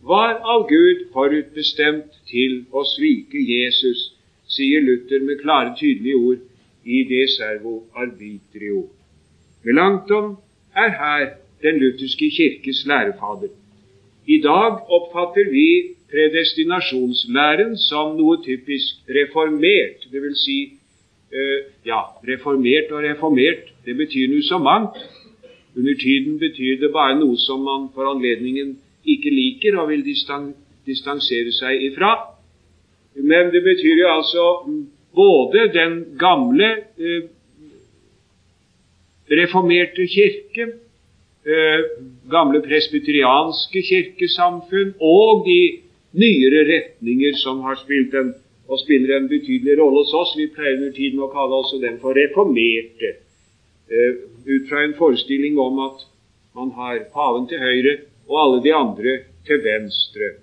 var 0.01 0.41
av 0.41 0.65
Gud 0.69 1.05
forutbestemt 1.13 2.17
til 2.29 2.63
å 2.73 2.85
svike 2.95 3.45
Jesus, 3.45 4.11
sier 4.49 4.81
Luther 4.81 5.21
med 5.25 5.41
klare, 5.41 5.73
tydelige 5.77 6.17
ord 6.17 6.43
i 6.85 7.05
De 7.09 7.23
servo 7.37 7.79
arbitrio. 7.97 8.85
Melanchthon 9.65 10.35
er 10.75 10.93
her 10.99 11.25
den 11.65 11.81
lutherske 11.81 12.29
kirkes 12.37 12.85
lærefader. 12.89 13.51
I 14.27 14.37
dag 14.41 14.71
oppfatter 14.97 15.51
vi 15.51 15.67
predestinasjonslæren 16.11 17.77
som 17.77 18.15
noe 18.17 18.39
typisk 18.45 19.05
reformert. 19.17 20.07
Det 20.11 20.21
vil 20.21 20.35
si 20.39 20.57
uh, 21.33 21.59
ja, 21.85 22.01
reformert 22.29 22.91
og 22.91 23.03
reformert, 23.05 23.69
det 23.85 23.97
betyr 23.97 24.31
noe 24.31 24.45
så 24.45 24.57
mangt. 24.61 24.97
Under 25.77 25.95
tiden 25.99 26.39
betyr 26.39 26.79
det 26.79 26.91
bare 26.93 27.17
noe 27.19 27.37
som 27.37 27.65
man 27.67 27.89
for 27.93 28.07
anledningen 28.13 28.77
ikke 29.05 29.33
liker 29.33 29.77
og 29.81 29.89
vil 29.91 30.05
distan 30.05 30.53
distansere 30.85 31.51
seg 31.53 31.81
ifra. 31.89 32.13
Men 33.15 33.49
det 33.53 33.63
betyr 33.65 34.01
jo 34.03 34.09
altså 34.11 34.45
både 35.15 35.69
den 35.73 35.95
gamle 36.19 36.67
eh, 36.99 37.23
reformerte 39.31 40.05
kirke 40.07 40.67
Eh, 41.45 41.81
gamle 42.25 42.57
presbyterianske 42.65 43.81
kirkesamfunn 43.85 44.95
og 44.97 45.43
de 45.45 45.59
nyere 46.17 46.63
retninger 46.71 47.37
som 47.37 47.59
har 47.61 47.77
spilt 47.77 48.15
en, 48.17 48.31
og 48.65 48.79
spiller 48.81 49.19
en 49.19 49.27
betydelig 49.29 49.75
rolle 49.77 50.01
hos 50.01 50.13
oss. 50.17 50.31
Vi 50.39 50.47
pleier 50.55 50.79
under 50.79 50.95
tiden 50.95 51.21
å 51.21 51.29
kalle 51.29 51.59
også 51.59 51.77
dem 51.83 51.99
for 52.01 52.17
reformerte, 52.17 53.11
eh, 53.93 54.17
ut 54.47 54.65
fra 54.71 54.81
en 54.87 54.97
forestilling 54.97 55.59
om 55.61 55.77
at 55.85 56.01
man 56.57 56.71
har 56.79 57.05
paven 57.13 57.45
til 57.47 57.61
høyre 57.61 57.95
og 58.25 58.41
alle 58.41 58.63
de 58.65 58.73
andre 58.73 59.17
til 59.45 59.61
venstre. 59.61 60.33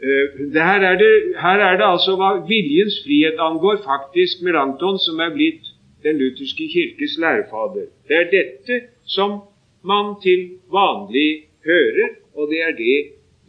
Eh, 0.00 0.26
her 0.56 0.80
er, 0.80 0.96
det, 0.96 1.14
her 1.36 1.60
er 1.60 1.76
det 1.76 1.90
altså 1.92 2.16
hva 2.16 2.38
viljens 2.48 3.02
frihet 3.04 3.36
angår, 3.36 3.82
faktisk 3.84 4.40
Melanchthon 4.40 4.96
som 4.96 5.20
er 5.20 5.36
blitt 5.36 5.74
den 6.02 6.18
lutherske 6.18 6.68
kirkes 6.72 7.18
lærefader. 7.18 7.86
Det 8.08 8.16
er 8.16 8.30
dette 8.30 8.80
som 9.06 9.40
man 9.84 10.14
til 10.22 10.40
vanlig 10.72 11.48
hører, 11.64 12.08
og 12.34 12.48
det 12.50 12.60
er 12.68 12.74
det 12.76 12.98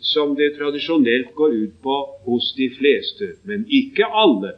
som 0.02 0.36
det 0.36 0.56
tradisjonelt 0.58 1.36
går 1.36 1.48
ut 1.64 1.76
på 1.84 1.96
hos 2.26 2.54
de 2.58 2.70
fleste, 2.78 3.26
men 3.44 3.66
ikke 3.70 4.06
alle. 4.06 4.54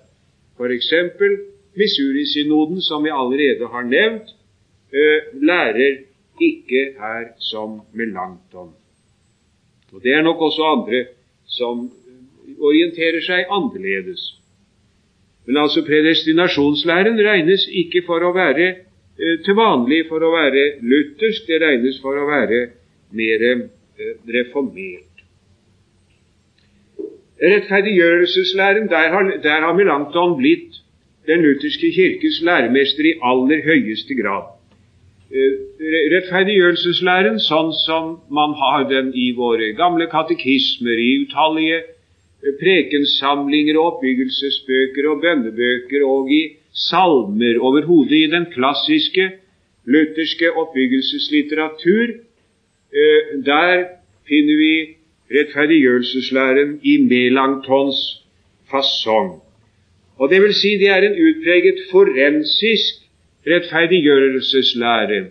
F.eks. 0.57 0.93
Missouri-synoden, 1.75 2.81
som 2.81 3.03
vi 3.03 3.09
allerede 3.09 3.67
har 3.73 3.83
nevnt, 3.83 4.29
øh, 4.93 5.21
lærer 5.41 5.97
ikke 6.41 6.81
her 6.99 7.23
som 7.39 7.81
Melanchthon. 7.93 8.73
Og 9.93 10.03
Det 10.03 10.13
er 10.13 10.21
nok 10.21 10.41
også 10.41 10.63
andre 10.63 11.05
som 11.45 11.91
orienterer 12.59 13.21
seg 13.21 13.45
annerledes. 13.49 14.40
Men 15.45 15.57
altså 15.57 15.81
predestinasjonslæren 15.85 17.19
regnes 17.25 17.67
ikke 17.83 18.03
for 18.05 18.23
å 18.23 18.33
være 18.35 18.67
eh, 18.69 19.37
til 19.45 19.57
vanlig 19.57 20.03
for 20.09 20.23
å 20.23 20.33
være 20.35 20.65
luthersk, 20.81 21.47
det 21.47 21.61
regnes 21.63 21.97
for 22.03 22.17
å 22.17 22.27
være 22.29 22.61
mer 23.17 23.47
eh, 23.49 23.63
reformert. 24.37 25.07
Rettferdiggjørelseslæren, 27.41 28.87
der 28.89 29.09
har, 29.09 29.29
der 29.43 29.65
har 29.65 29.73
Melanchthon 29.73 30.37
blitt 30.37 30.77
den 31.27 31.41
lutherske 31.41 31.89
kirkes 31.95 32.41
læremester 32.45 33.07
i 33.09 33.17
aller 33.25 33.63
høyeste 33.65 34.17
grad. 34.19 34.51
Eh, 35.31 35.57
rettferdiggjørelseslæren, 36.13 37.39
sånn 37.41 37.73
som 37.81 38.13
man 38.29 38.53
har 38.61 38.85
den 38.93 39.09
i 39.17 39.31
våre 39.37 39.71
gamle 39.73 40.05
katekismer, 40.11 41.01
i 41.01 41.25
utallige 41.25 41.81
prekensamlinger 42.61 43.77
og 43.79 43.85
oppbyggelsesbøker 43.91 45.09
og 45.11 45.21
bønnebøker 45.21 46.05
og 46.07 46.31
i 46.31 46.41
salmer 46.73 47.59
overhodet 47.59 48.17
i 48.23 48.31
den 48.31 48.47
klassiske 48.53 49.29
lutherske 49.85 50.51
oppbyggelseslitteratur. 50.51 52.15
Eh, 52.93 53.21
der 53.45 53.85
finner 54.27 54.57
vi 54.63 54.73
rettferdiggjørelseslæren 55.35 56.79
i 56.83 56.97
Melanchtons 56.97 57.99
fasong. 58.71 59.41
Og 60.17 60.29
det 60.29 60.41
vil 60.41 60.53
si 60.53 60.75
det 60.81 60.89
er 60.89 61.05
en 61.07 61.19
utpreget 61.27 61.79
forensisk 61.91 63.05
rettferdiggjørelseslære. 63.47 65.21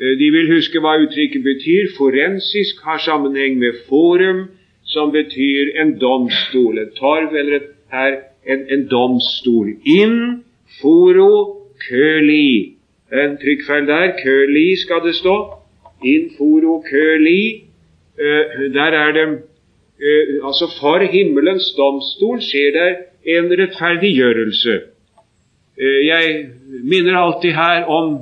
Eh, 0.00 0.14
de 0.20 0.30
vil 0.30 0.54
huske 0.54 0.80
hva 0.80 0.96
uttrykket 1.02 1.42
betyr. 1.42 1.92
Forensisk 1.98 2.82
har 2.84 2.98
sammenheng 2.98 3.58
med 3.58 3.84
forum, 3.88 4.48
som 4.90 5.12
betyr 5.12 5.70
en 5.80 5.98
domstol, 5.98 6.78
En 6.78 6.90
torv 6.98 7.34
eller 7.34 7.60
her 7.92 8.16
en, 8.46 8.66
en 8.70 8.86
domstol. 8.88 9.74
In 9.86 10.44
foro 10.80 11.66
køli. 11.88 12.76
En 13.12 13.36
trykkfeil 13.42 13.86
der. 13.86 14.16
Køli 14.22 14.76
skal 14.76 15.02
det 15.06 15.14
stå. 15.14 15.36
In 16.04 16.30
foro 16.38 16.80
køli. 16.90 17.64
Uh, 18.20 18.72
der 18.74 18.90
er 19.04 19.12
det 19.12 19.28
uh, 19.28 20.48
Altså, 20.48 20.66
for 20.80 20.98
himmelens 21.12 21.74
domstol 21.78 22.42
skjer 22.42 22.70
der 22.78 22.94
en 23.36 23.50
rettferdiggjørelse. 23.60 24.80
Uh, 25.78 26.06
jeg 26.06 26.46
minner 26.84 27.16
alltid 27.18 27.50
her 27.50 27.84
om 27.84 28.18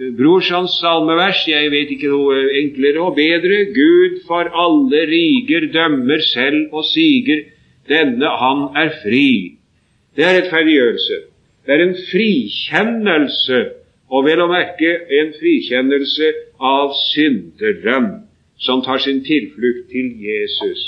Brorsons 0.00 0.78
salmevers, 0.80 1.42
jeg 1.44 1.70
vet 1.74 1.90
ikke 1.92 2.08
noe 2.08 2.36
enklere 2.62 3.02
og 3.04 3.18
bedre. 3.18 3.66
Gud 3.76 4.22
for 4.28 4.48
alle 4.62 5.02
riger 5.10 5.66
dømmer 5.74 6.22
selv 6.24 6.72
og 6.72 6.86
siger, 6.88 7.42
denne 7.88 8.30
han 8.42 8.62
er 8.80 8.94
fri. 9.02 9.58
Det 10.16 10.24
er 10.24 10.38
rettferdiggjørelse. 10.38 11.20
Det 11.66 11.74
er 11.74 11.84
en 11.84 11.98
frikjennelse, 12.08 13.60
og 14.10 14.24
vel 14.24 14.40
å 14.40 14.48
merke 14.50 14.94
en 15.20 15.34
frikjennelse 15.36 16.32
av 16.56 16.96
synderen 17.12 18.08
som 18.60 18.80
tar 18.84 19.04
sin 19.04 19.20
tilflukt 19.24 19.90
til 19.92 20.14
Jesus. 20.24 20.80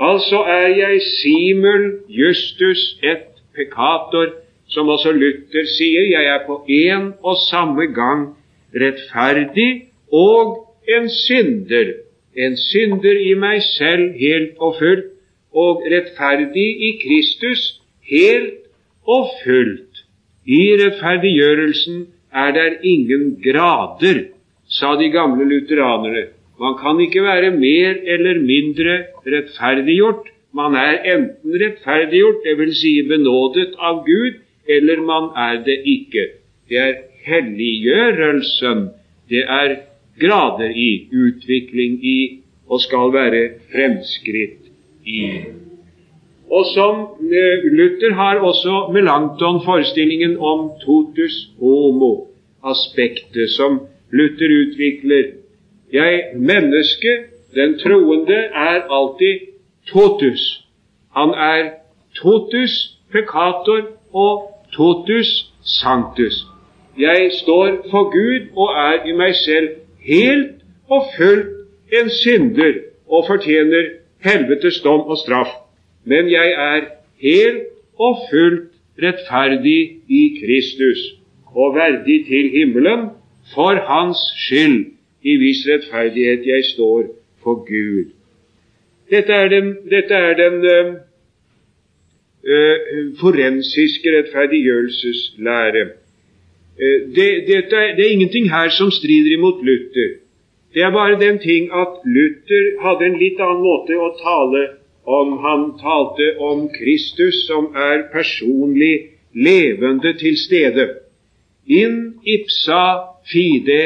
Altså 0.00 0.40
er 0.48 0.72
jeg 0.72 1.02
simul 1.20 1.84
justus 2.08 2.96
et 3.04 3.28
peccator, 3.56 4.32
som 4.70 4.88
også 4.88 5.12
Luther 5.12 5.66
sier, 5.66 6.06
jeg 6.12 6.26
er 6.30 6.44
på 6.46 6.60
en 6.68 7.12
og 7.26 7.38
samme 7.48 7.88
gang 7.94 8.30
rettferdig 8.74 9.90
og 10.12 10.76
en 10.88 11.08
synder. 11.10 11.94
En 12.36 12.56
synder 12.56 13.18
i 13.18 13.34
meg 13.34 13.62
selv 13.66 14.14
helt 14.18 14.58
og 14.62 14.78
fullt, 14.78 15.06
og 15.50 15.82
rettferdig 15.90 16.68
i 16.86 16.90
Kristus 17.02 17.80
helt 18.06 18.60
og 19.06 19.32
fullt. 19.42 20.04
I 20.46 20.62
rettferdiggjørelsen 20.78 22.04
er 22.30 22.52
der 22.54 22.78
ingen 22.86 23.40
grader, 23.42 24.28
sa 24.70 24.94
de 24.94 25.10
gamle 25.10 25.48
lutheranerne. 25.50 26.28
Man 26.60 26.76
kan 26.78 27.00
ikke 27.02 27.22
være 27.22 27.50
mer 27.50 27.98
eller 28.14 28.38
mindre 28.38 29.02
rettferdiggjort 29.26 30.30
Man 30.52 30.74
er 30.74 30.96
enten 31.14 31.54
rettferdiggjort, 31.62 32.42
dvs. 32.42 32.78
Si 32.80 32.94
benådet 33.06 33.76
av 33.78 34.00
Gud, 34.06 34.40
eller 34.76 35.02
man 35.12 35.30
er 35.36 35.62
det 35.66 35.78
ikke. 35.84 36.24
Det 36.68 36.78
er 36.78 36.94
helliggjørelsen. 37.26 38.88
Det 39.30 39.42
er 39.48 39.76
grader 40.20 40.70
i, 40.74 41.08
utvikling 41.12 42.04
i, 42.04 42.40
og 42.68 42.80
skal 42.80 43.12
være 43.12 43.42
fremskritt 43.72 44.70
i. 45.04 45.20
Og 46.50 46.66
som 46.74 46.94
eh, 47.22 47.64
Luther 47.78 48.14
har 48.14 48.36
også 48.38 48.90
Melanchthon 48.92 49.60
forestillingen 49.64 50.36
om 50.38 50.70
totus 50.84 51.50
homo-aspektet, 51.58 53.50
som 53.50 53.80
Luther 54.10 54.50
utvikler. 54.62 55.24
Jeg, 55.92 56.22
mennesket, 56.34 57.18
den 57.54 57.78
troende, 57.78 58.34
er 58.54 58.82
alltid 58.90 59.38
totus. 59.92 60.66
Han 61.16 61.30
er 61.34 61.70
totus 62.14 62.96
pekator 63.12 63.82
og 64.12 64.59
totus 64.72 65.52
sanctus. 65.64 66.44
Jeg 66.98 67.30
står 67.42 67.86
for 67.90 68.10
Gud 68.12 68.50
og 68.56 68.68
er 68.76 69.06
i 69.08 69.12
meg 69.16 69.34
selv 69.34 69.68
helt 70.04 70.60
og 70.90 71.06
fullt 71.16 71.56
en 71.92 72.10
synder 72.10 72.74
og 73.08 73.26
fortjener 73.26 73.88
helvetes 74.24 74.80
dom 74.84 75.00
og 75.00 75.18
straff. 75.18 75.50
Men 76.04 76.30
jeg 76.30 76.52
er 76.52 76.80
helt 77.22 77.66
og 77.98 78.18
fullt 78.30 78.70
rettferdig 79.02 79.80
i 80.08 80.22
Kristus 80.40 81.00
og 81.54 81.74
verdig 81.74 82.26
til 82.26 82.50
himmelen 82.50 83.10
for 83.54 83.74
Hans 83.90 84.18
skyld, 84.44 84.86
i 85.22 85.36
hvis 85.36 85.66
rettferdighet 85.68 86.46
jeg 86.46 86.64
står 86.64 87.02
for 87.42 87.54
Gud. 87.54 88.10
Dette 89.10 89.32
er 89.32 89.48
den, 89.48 89.76
dette 89.90 90.14
er 90.14 90.34
den 90.34 90.54
uh, 90.64 90.94
forensiske 93.20 94.12
rettferdiggjørelseslære. 94.16 95.84
Uh, 96.80 96.98
det, 97.16 97.28
det, 97.46 97.56
det, 97.70 98.04
er 98.06 98.10
ingenting 98.10 98.50
her 98.50 98.68
som 98.68 98.90
strider 98.90 99.36
imot 99.36 99.64
Luther. 99.64 100.10
Det 100.74 100.82
er 100.82 100.90
bare 100.90 101.20
den 101.20 101.38
ting 101.38 101.64
at 101.82 101.92
Luther 102.04 102.64
hadde 102.84 103.06
en 103.06 103.18
litt 103.18 103.40
annen 103.42 103.64
måte 103.64 103.96
å 103.98 104.12
tale 104.22 104.62
om. 105.04 105.36
Han 105.44 105.64
talte 105.82 106.28
om 106.38 106.68
Kristus 106.76 107.42
som 107.48 107.72
er 107.74 108.06
personlig 108.12 108.94
levende 109.34 110.14
til 110.22 110.38
stede. 110.38 110.86
In 111.66 112.14
ipsa 112.24 112.84
fide 113.32 113.82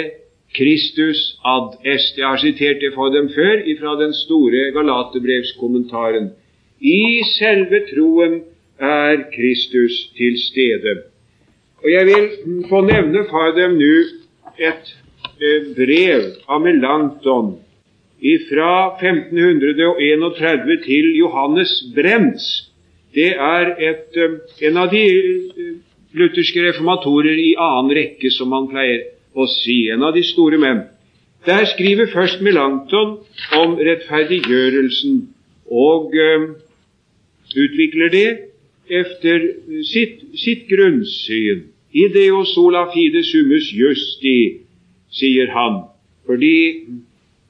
Kristus 0.55 1.39
ad 1.45 1.81
est. 1.85 2.19
Jeg 2.19 2.27
har 2.27 2.39
sitert 2.39 2.81
det 2.81 2.93
for 2.95 3.11
dem 3.11 3.29
før 3.35 3.65
fra 3.81 3.97
den 4.05 4.15
store 4.15 4.71
Galaterbrevskommentaren. 4.77 6.31
I 6.85 7.25
selve 7.39 7.81
troen 7.89 8.43
er 8.77 9.23
Kristus 9.33 10.11
til 10.17 10.37
stede. 10.37 10.99
Og 11.81 11.91
Jeg 11.91 12.07
vil 12.07 12.27
få 12.69 12.81
nevne 12.85 13.25
for 13.31 13.57
dem 13.57 13.79
nå 13.81 13.95
et 14.59 14.91
eh, 15.41 15.71
brev 15.77 16.27
av 16.49 16.61
Melanchthon 16.61 17.55
fra 18.49 18.75
1531 19.01 20.77
til 20.85 21.09
Johannes 21.17 21.73
Brems. 21.97 22.45
Det 23.15 23.33
er 23.33 23.73
et, 23.81 24.17
eh, 24.17 24.69
en 24.69 24.77
av 24.77 24.93
de 24.93 25.03
eh, 25.09 25.73
lutherske 26.13 26.67
reformatorer 26.69 27.41
i 27.41 27.55
annen 27.59 27.97
rekke, 27.97 28.31
som 28.31 28.53
man 28.53 28.69
pleier 28.69 29.09
å 29.35 29.49
si, 29.49 29.89
en 29.91 30.05
av 30.05 30.13
de 30.15 30.23
store 30.23 30.61
menn. 30.61 30.85
Der 31.49 31.65
skriver 31.65 32.13
først 32.13 32.45
Melanchthon 32.45 33.19
om 33.57 33.77
rettferdiggjørelsen 33.81 35.21
og 35.69 36.13
utvikler 37.57 38.11
det 38.13 38.29
efter 38.91 39.47
sitt, 39.85 40.21
sitt 40.35 40.69
grunnsyn. 40.69 41.65
Ideo 41.95 42.45
sola 42.45 42.89
fide 42.93 43.23
summus 43.23 43.71
justi, 43.73 44.61
sier 45.15 45.53
han, 45.55 45.85
fordi 46.27 46.59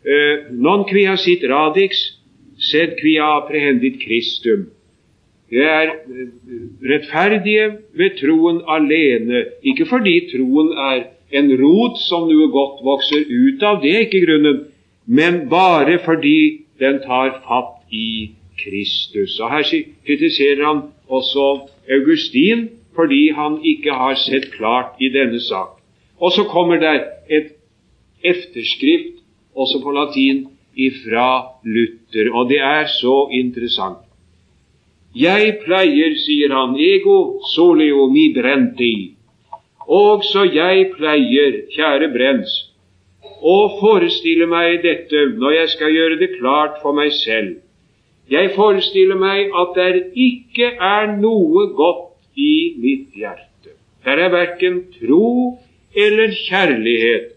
eh, 0.05 0.51
non 0.53 0.85
quia 0.85 1.17
sit 1.17 1.43
radix, 1.49 2.21
sed 2.59 2.99
quia 3.01 3.25
apprehendit 3.39 4.03
Christum. 4.03 4.67
Det 5.51 5.65
er 5.65 5.95
eh, 5.95 6.29
rettferdige 6.91 7.71
ved 7.97 8.19
troen 8.21 8.61
alene, 8.69 9.47
ikke 9.65 9.89
fordi 9.89 10.19
troen 10.35 10.73
er 10.91 11.07
en 11.35 11.51
rot 11.59 11.99
som 12.05 12.29
noe 12.29 12.51
godt 12.53 12.85
vokser 12.85 13.25
ut 13.25 13.65
av, 13.65 13.81
det 13.83 13.95
er 13.95 14.07
ikke 14.07 14.27
grunnen, 14.27 14.65
men 15.07 15.47
bare 15.49 15.99
fordi 16.05 16.67
den 16.81 17.01
tar 17.05 17.41
fatt 17.49 17.81
i 17.91 18.35
Kristus. 18.63 19.39
Og 19.41 19.51
Her 19.51 19.63
kritiserer 20.07 20.65
han 20.67 20.83
også 21.09 21.69
Augustin 21.91 22.69
fordi 22.95 23.31
han 23.35 23.59
ikke 23.65 23.91
har 23.91 24.15
sett 24.15 24.53
klart 24.55 25.01
i 25.01 25.09
denne 25.11 25.41
sak. 25.41 25.81
Og 26.21 26.33
så 26.33 26.45
kommer 26.45 26.79
det 26.79 26.95
et 27.31 27.49
efterskrift, 28.25 29.19
også 29.55 29.81
på 29.83 29.91
latin, 29.91 30.47
ifra 30.77 31.43
Luther, 31.65 32.31
og 32.35 32.49
det 32.49 32.61
er 32.61 32.87
så 32.87 33.29
interessant. 33.33 33.99
Jeg 35.15 35.59
pleier, 35.63 36.17
sier 36.19 36.51
han, 36.55 36.75
ego 36.79 37.41
soleo 37.53 38.09
mi 38.11 38.33
brenti, 38.35 39.15
også 39.87 40.49
jeg 40.51 40.89
pleier, 40.97 41.61
kjære 41.75 42.09
Brens, 42.15 42.55
å 43.45 43.59
forestille 43.79 44.49
meg 44.51 44.81
dette 44.83 45.27
når 45.39 45.59
jeg 45.59 45.69
skal 45.77 45.95
gjøre 45.95 46.19
det 46.23 46.31
klart 46.39 46.81
for 46.83 46.97
meg 46.97 47.13
selv. 47.15 47.61
Jeg 48.31 48.51
forestiller 48.57 49.19
meg 49.21 49.53
at 49.53 49.75
det 49.77 50.05
ikke 50.17 50.71
er 50.81 51.13
noe 51.21 51.67
godt 51.77 52.15
i 52.41 52.75
mitt 52.81 53.13
hjerte. 53.19 53.75
Der 54.05 54.21
er 54.25 54.33
verken 54.33 54.85
tro 54.97 55.59
eller 55.97 56.33
kjærlighet. 56.49 57.35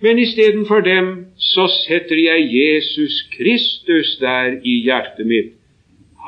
Men 0.00 0.18
istedenfor 0.18 0.80
dem 0.80 1.26
så 1.36 1.66
setter 1.86 2.16
jeg 2.16 2.48
Jesus 2.52 3.22
Kristus 3.36 4.16
der 4.20 4.60
i 4.64 4.76
hjertet 4.84 5.26
mitt. 5.26 5.52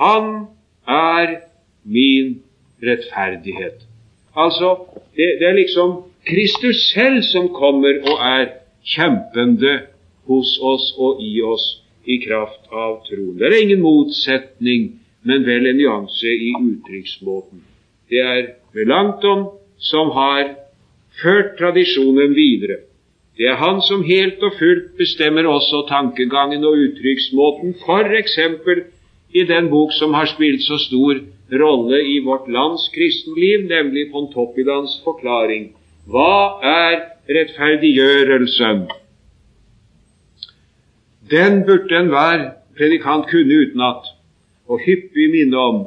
Han 0.01 0.47
er 0.89 1.37
min 1.85 2.43
rettferdighet. 2.83 3.85
Altså, 4.37 4.77
det, 5.17 5.37
det, 5.41 5.49
er 5.49 5.53
liksom 5.53 6.03
Kristus 6.27 6.77
selv 6.95 7.23
som 7.23 7.49
kommer 7.49 8.01
og 8.09 8.17
er 8.39 8.47
kjempende 8.85 9.81
hos 10.29 10.59
oss 10.63 10.95
og 10.99 11.23
i 11.23 11.43
oss 11.43 11.82
i 12.05 12.19
kraft 12.25 12.71
av 12.71 13.03
troen. 13.07 13.37
Det 13.39 13.49
er 13.49 13.59
ingen 13.63 13.83
motsetning, 13.83 14.89
men 15.23 15.45
vel 15.47 15.69
en 15.71 15.79
nyanse 15.79 16.31
i 16.31 16.53
uttrykksmåten. 16.59 17.63
Det 18.11 18.21
er 18.21 18.49
Melanchthon 18.75 19.47
som 19.79 20.11
har 20.17 20.55
ført 21.23 21.55
tradisjonen 21.59 22.35
videre. 22.35 22.83
Det 23.39 23.49
er 23.49 23.57
han 23.57 23.81
som 23.81 24.03
helt 24.05 24.43
og 24.45 24.59
fullt 24.59 24.91
bestemmer 24.99 25.47
også 25.49 25.87
tankegangen 25.89 26.65
og 26.69 26.77
uttrykksmåten, 26.87 27.77
f.eks. 27.81 28.37
i 29.33 29.45
den 29.49 29.71
bok 29.71 29.95
som 29.97 30.13
har 30.15 30.29
spilt 30.29 30.61
så 30.63 30.77
stor 30.79 31.23
rolle 31.53 32.03
i 32.05 32.19
vårt 32.25 32.49
lands 32.49 32.89
kristenliv, 32.93 33.65
nemlig 33.69 34.11
Pontoppidans 34.13 34.99
forklaring. 35.05 35.71
Hva 36.07 36.61
er 36.61 36.99
rettferdiggjørelsen? 37.31 38.89
Den 41.31 41.65
burde 41.67 41.97
enhver 41.97 42.51
predikant 42.79 43.29
kunne 43.31 43.59
utenat 43.63 44.09
og 44.69 44.81
hyppig 44.87 45.29
minne 45.31 45.59
om. 45.59 45.83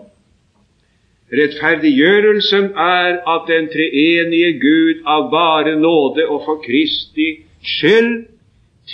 Rettferdiggjørelsen 1.33 2.69
er 2.77 3.17
at 3.33 3.47
den 3.49 3.67
treenige 3.73 4.51
Gud 4.61 5.01
av 5.05 5.29
bare 5.31 5.75
nåde 5.79 6.27
og 6.29 6.43
for 6.45 6.61
Kristi 6.65 7.27
skyld 7.65 8.27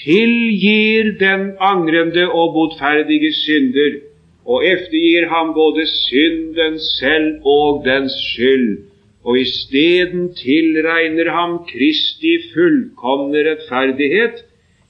tilgir 0.04 1.12
den 1.20 1.52
angrende 1.60 2.30
og 2.30 2.54
botferdige 2.56 3.34
synder 3.36 4.00
og 4.46 4.66
eftergir 4.66 5.28
ham 5.30 5.54
både 5.54 5.86
synden 5.88 6.80
selv 6.80 7.46
og 7.46 7.84
dens 7.86 8.16
skyld, 8.32 8.78
og 9.24 9.38
isteden 9.40 10.32
tilregner 10.36 11.30
ham 11.32 11.60
Kristi 11.68 12.38
fullkomne 12.54 13.44
rettferdighet, 13.50 14.42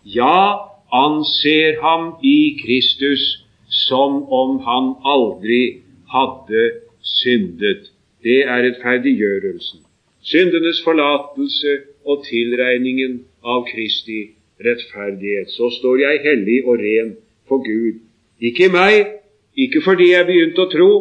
ja, 0.06 0.71
anser 0.92 1.80
ham 1.82 2.14
i 2.24 2.58
Kristus 2.62 3.24
som 3.72 4.24
om 4.28 4.60
han 4.68 4.94
aldri 5.08 5.82
hadde 6.12 6.64
syndet. 7.02 7.92
Det 8.24 8.44
er 8.44 8.68
rettferdiggjørelsen. 8.68 9.80
Syndenes 10.22 10.84
forlatelse 10.86 11.78
og 12.06 12.26
tilregningen 12.28 13.24
av 13.44 13.66
Kristi 13.72 14.20
rettferdighet. 14.66 15.50
Så 15.50 15.72
står 15.80 16.04
jeg 16.04 16.22
hellig 16.28 16.60
og 16.66 16.78
ren 16.84 17.16
for 17.50 17.64
Gud. 17.66 18.04
Ikke 18.42 18.70
meg, 18.74 19.18
ikke 19.58 19.82
fordi 19.86 20.12
jeg 20.12 20.28
begynte 20.30 20.66
å 20.66 20.70
tro, 20.70 20.92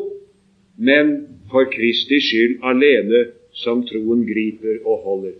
men 0.80 1.12
for 1.50 1.68
Kristi 1.72 2.20
skyld 2.24 2.64
alene, 2.64 3.26
som 3.52 3.82
troen 3.84 4.22
griper 4.28 4.78
og 4.86 5.04
holder. 5.04 5.36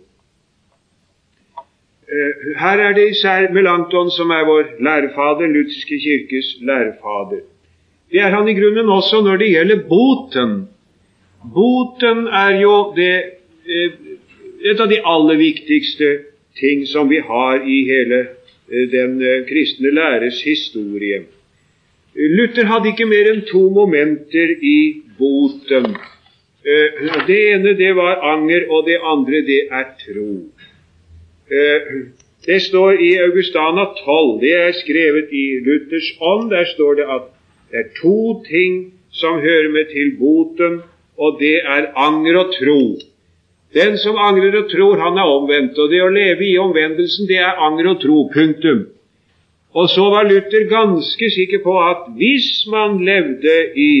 Eh, 2.09 2.57
her 2.59 2.79
er 2.79 2.93
det 2.93 3.09
især 3.11 3.51
Melanchthon 3.53 4.09
som 4.11 4.31
er 4.35 4.43
vår 4.45 4.63
lærefader, 4.83 5.47
lutherske 5.47 5.99
kirkes 6.05 6.57
lærefader. 6.61 7.43
Det 8.11 8.19
er 8.19 8.33
han 8.35 8.47
i 8.47 8.55
grunnen 8.57 8.89
også 8.89 9.21
når 9.23 9.37
det 9.37 9.51
gjelder 9.53 9.83
boten. 9.89 10.67
Boten 11.53 12.27
er 12.27 12.57
jo 12.61 12.93
det, 12.95 13.15
eh, 13.65 13.91
et 14.71 14.79
av 14.79 14.89
de 14.89 14.99
aller 15.05 15.37
viktigste 15.37 16.09
ting 16.59 16.87
som 16.87 17.09
vi 17.09 17.19
har 17.19 17.63
i 17.63 17.77
hele 17.87 18.19
eh, 18.71 18.87
den 18.91 19.21
kristne 19.47 19.93
læres 19.95 20.41
historie. 20.43 21.23
Luther 22.15 22.65
hadde 22.65 22.91
ikke 22.91 23.07
mer 23.07 23.29
enn 23.31 23.45
to 23.47 23.69
momenter 23.69 24.51
i 24.61 25.03
boten. 25.17 25.95
Det 27.27 27.37
ene 27.53 27.71
det 27.77 27.95
var 27.95 28.19
anger, 28.33 28.67
og 28.69 28.85
det 28.85 28.99
andre 28.99 29.39
det 29.47 29.61
er 29.71 29.85
tro. 30.03 30.51
Det 32.45 32.59
står 32.63 33.01
i 33.03 33.11
Augustana 33.19 33.85
12, 34.05 34.39
det 34.41 34.53
er 34.55 34.71
skrevet 34.77 35.33
i 35.35 35.45
Luthers 35.65 36.07
ånd. 36.21 36.49
Der 36.51 36.65
står 36.73 36.93
det 36.99 37.07
at 37.17 37.27
det 37.71 37.79
er 37.79 37.89
to 38.01 38.43
ting 38.47 38.93
som 39.11 39.39
hører 39.43 39.69
med 39.71 39.91
til 39.91 40.15
boten, 40.19 40.81
og 41.17 41.37
det 41.39 41.57
er 41.59 41.91
anger 41.95 42.39
og 42.39 42.53
tro. 42.55 42.81
Den 43.73 43.97
som 43.97 44.15
angrer 44.19 44.57
og 44.63 44.71
tror, 44.71 44.97
han 44.99 45.17
er 45.17 45.27
omvendt. 45.27 45.77
Og 45.79 45.91
det 45.91 46.01
å 46.03 46.11
leve 46.11 46.47
i 46.47 46.57
omvendelsen, 46.59 47.27
det 47.27 47.39
er 47.39 47.59
anger 47.67 47.93
og 47.93 48.01
tro. 48.03 48.17
Punktum. 48.33 48.87
Og 49.71 49.87
så 49.89 50.09
var 50.11 50.27
Luther 50.27 50.67
ganske 50.71 51.29
sikker 51.31 51.63
på 51.63 51.77
at 51.79 52.09
hvis 52.19 52.65
man 52.71 52.99
levde 53.07 53.55
i 53.79 53.93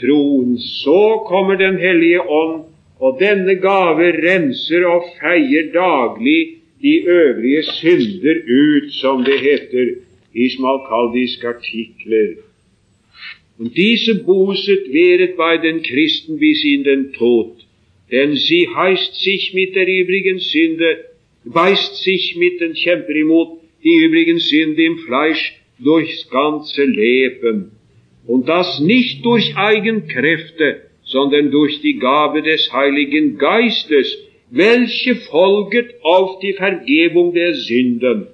troen, 0.00 0.56
så 0.58 1.24
kommer 1.28 1.56
Den 1.60 1.76
hellige 1.80 2.20
ånd, 2.20 2.64
og 3.00 3.20
denne 3.20 3.58
gave 3.60 4.12
renser 4.16 4.86
og 4.88 5.08
feier 5.20 5.68
daglig 5.74 6.61
de 6.82 6.94
øvrige 7.06 7.62
synder 7.62 8.36
ut, 8.62 8.92
som 8.92 9.24
det 9.24 9.40
heter 9.40 9.86
i 10.34 10.48
smalkaldiske 10.48 11.48
artikler. 11.48 12.30
Und 13.58 13.76
diese 13.76 14.14
Buße 14.14 14.72
wäret 14.92 15.36
bei 15.36 15.56
den 15.56 15.82
Christen 15.82 16.38
bis 16.38 16.64
in 16.64 16.84
den 16.84 17.12
Tod, 17.12 17.52
denn 18.10 18.34
sie 18.36 18.68
heißt 18.68 19.14
sich 19.22 19.54
mit 19.54 19.74
der 19.74 19.88
übrigen 19.88 20.38
Sünde, 20.38 20.90
beißt 21.44 22.02
sich 22.02 22.36
mit 22.36 22.60
den 22.60 22.74
Kämperimut 22.74 23.48
die 23.84 23.96
übrigen 24.04 24.38
Sünde 24.38 24.82
im 24.84 24.98
Fleisch 24.98 25.54
durchs 25.78 26.28
ganze 26.30 26.84
Leben. 26.84 27.72
Und 28.26 28.48
das 28.48 28.80
nicht 28.80 29.24
durch 29.24 29.56
Eigenkräfte, 29.56 30.82
sondern 31.04 31.50
durch 31.50 31.80
die 31.80 31.98
Gabe 31.98 32.42
des 32.42 32.72
Heiligen 32.72 33.38
Geistes, 33.38 34.18
welche 34.52 35.14
folget 35.16 35.94
auf 36.02 36.38
die 36.40 36.52
Vergebung 36.52 37.32
der 37.32 37.54
Sünden. 37.54 38.26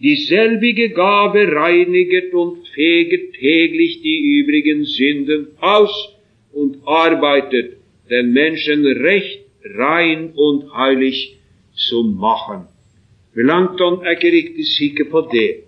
Dieselbige 0.00 0.90
Gabe 0.90 1.52
reiniget 1.52 2.32
und 2.32 2.68
feget 2.68 3.34
täglich 3.34 4.00
die 4.00 4.18
übrigen 4.38 4.84
Sünden 4.84 5.48
aus 5.60 6.14
und 6.52 6.78
arbeitet, 6.86 7.78
den 8.08 8.32
Menschen 8.32 8.86
recht, 8.86 9.40
rein 9.64 10.32
und 10.36 10.72
heilig 10.72 11.36
zu 11.74 12.04
machen. 12.04 12.68
Melanchthon 13.34 14.02
er 14.04 14.12
ikke 14.12 14.32
riktig 14.32 14.66
sikker 14.76 15.04
på 15.04 15.20
det. 15.32 15.64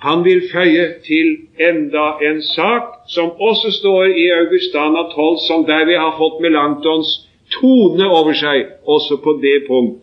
Han 0.00 0.24
vil 0.24 0.42
føye 0.48 0.84
til 1.04 1.36
enda 1.58 2.16
en 2.24 2.42
sak 2.42 3.04
som 3.08 3.30
også 3.36 3.70
står 3.70 4.04
i 4.04 4.30
Augustana 4.32 5.02
12, 5.12 5.38
som 5.48 5.66
der 5.68 5.84
vi 5.84 5.94
har 5.94 6.16
fått 6.16 6.40
Melanchtons 6.40 7.29
tone 7.54 8.06
over 8.08 8.36
seg, 8.36 8.66
også 8.86 9.20
på 9.24 9.38
det 9.42 9.64
punkt. 9.68 9.98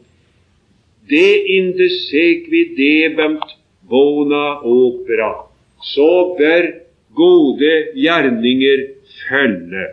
Det 1.10 1.33
inde 1.57 1.88
sequi 2.03 2.63
debemt 2.75 3.53
bona 3.89 4.60
opera, 4.67 5.47
så 5.83 6.36
bør 6.39 6.67
gode 7.15 7.71
gjerninger 7.95 8.83
følge. 9.29 9.86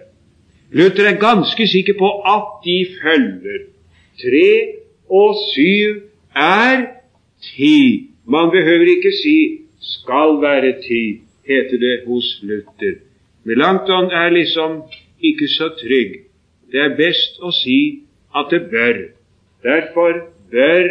Luther 0.74 1.06
er 1.06 1.20
ganske 1.20 1.66
sikker 1.70 1.94
på 1.98 2.08
at 2.34 2.48
de 2.64 2.78
følger. 3.02 3.60
Tre 4.22 4.50
og 5.10 5.36
syv 5.54 6.02
er 6.34 6.86
ti. 7.54 8.10
Man 8.26 8.50
behøver 8.50 8.96
ikke 8.96 9.12
si 9.22 9.60
'skal 9.80 10.40
være 10.42 10.72
ti', 10.86 11.20
heter 11.46 11.78
det 11.78 11.96
hos 12.06 12.40
Luther. 12.42 12.94
Melanchthon 13.44 14.10
er 14.10 14.28
liksom 14.30 14.82
ikke 15.22 15.48
så 15.48 15.68
trygg. 15.68 16.23
Det 16.74 16.82
er 16.82 16.96
best 16.98 17.36
å 17.38 17.52
si 17.54 17.78
at 18.34 18.50
det 18.50 18.64
bør. 18.72 18.96
Derfor 19.62 20.16
bør 20.50 20.88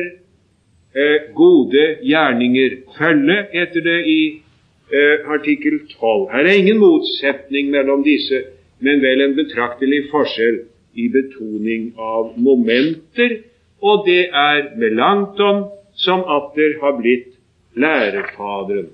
eh, 0.96 1.26
gode 1.36 1.84
gjerninger 2.08 2.78
følge, 2.96 3.36
heter 3.52 3.84
det 3.84 3.98
i 4.08 4.20
eh, 4.32 5.28
artikkel 5.36 5.82
12. 5.92 6.30
Her 6.32 6.48
er 6.48 6.62
ingen 6.62 6.80
motsetning 6.80 7.74
mellom 7.76 8.06
disse, 8.08 8.46
men 8.80 9.04
vel 9.04 9.26
en 9.26 9.36
betraktelig 9.36 10.06
forskjell 10.14 10.62
i 10.96 11.10
betoning 11.12 11.92
av 12.00 12.32
momenter, 12.40 13.42
og 13.84 14.08
det 14.08 14.30
er 14.32 14.70
med 14.80 14.96
langt 14.96 15.40
om 15.44 15.66
som 16.00 16.24
atter 16.24 16.78
har 16.80 16.96
blitt 17.02 17.34
lærefaderen. 17.76 18.88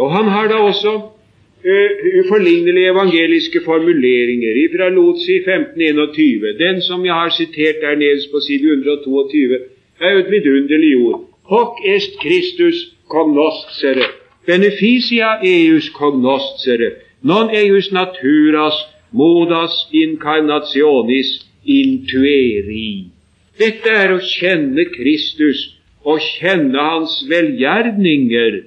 Og 0.00 0.10
han 0.16 0.32
har 0.32 0.48
da 0.48 0.64
også 0.64 0.94
uforlignelige 1.64 2.90
evangeliske 2.90 3.60
formuleringer 3.64 4.56
fra 4.76 4.88
Lotsi 4.88 5.36
1521. 5.36 6.58
Den 6.58 6.82
som 6.82 7.04
jeg 7.04 7.14
har 7.14 7.30
sitert 7.30 7.80
der 7.80 7.94
nederst 7.96 8.30
på 8.32 8.40
side 8.46 8.66
122, 8.72 9.58
er 10.00 10.10
jo 10.12 10.18
et 10.18 10.30
vidunderlig 10.30 10.96
ord. 10.96 11.20
Hoc 11.42 11.72
est 11.94 12.12
Christus 12.22 12.76
cognoscere, 13.08 14.04
beneficia 14.46 15.28
eius 15.44 15.86
cognoscere, 16.00 16.90
non 17.22 17.50
eius 17.50 17.92
naturas 17.92 18.76
modas 19.12 19.74
incarnationis 19.92 21.46
intueri. 21.64 23.08
Dette 23.58 23.90
er 24.02 24.12
å 24.16 24.20
kjenne 24.20 24.84
Kristus 24.96 25.60
og 26.04 26.20
kjenne 26.20 26.80
Hans 26.80 27.20
velgjerninger, 27.30 28.64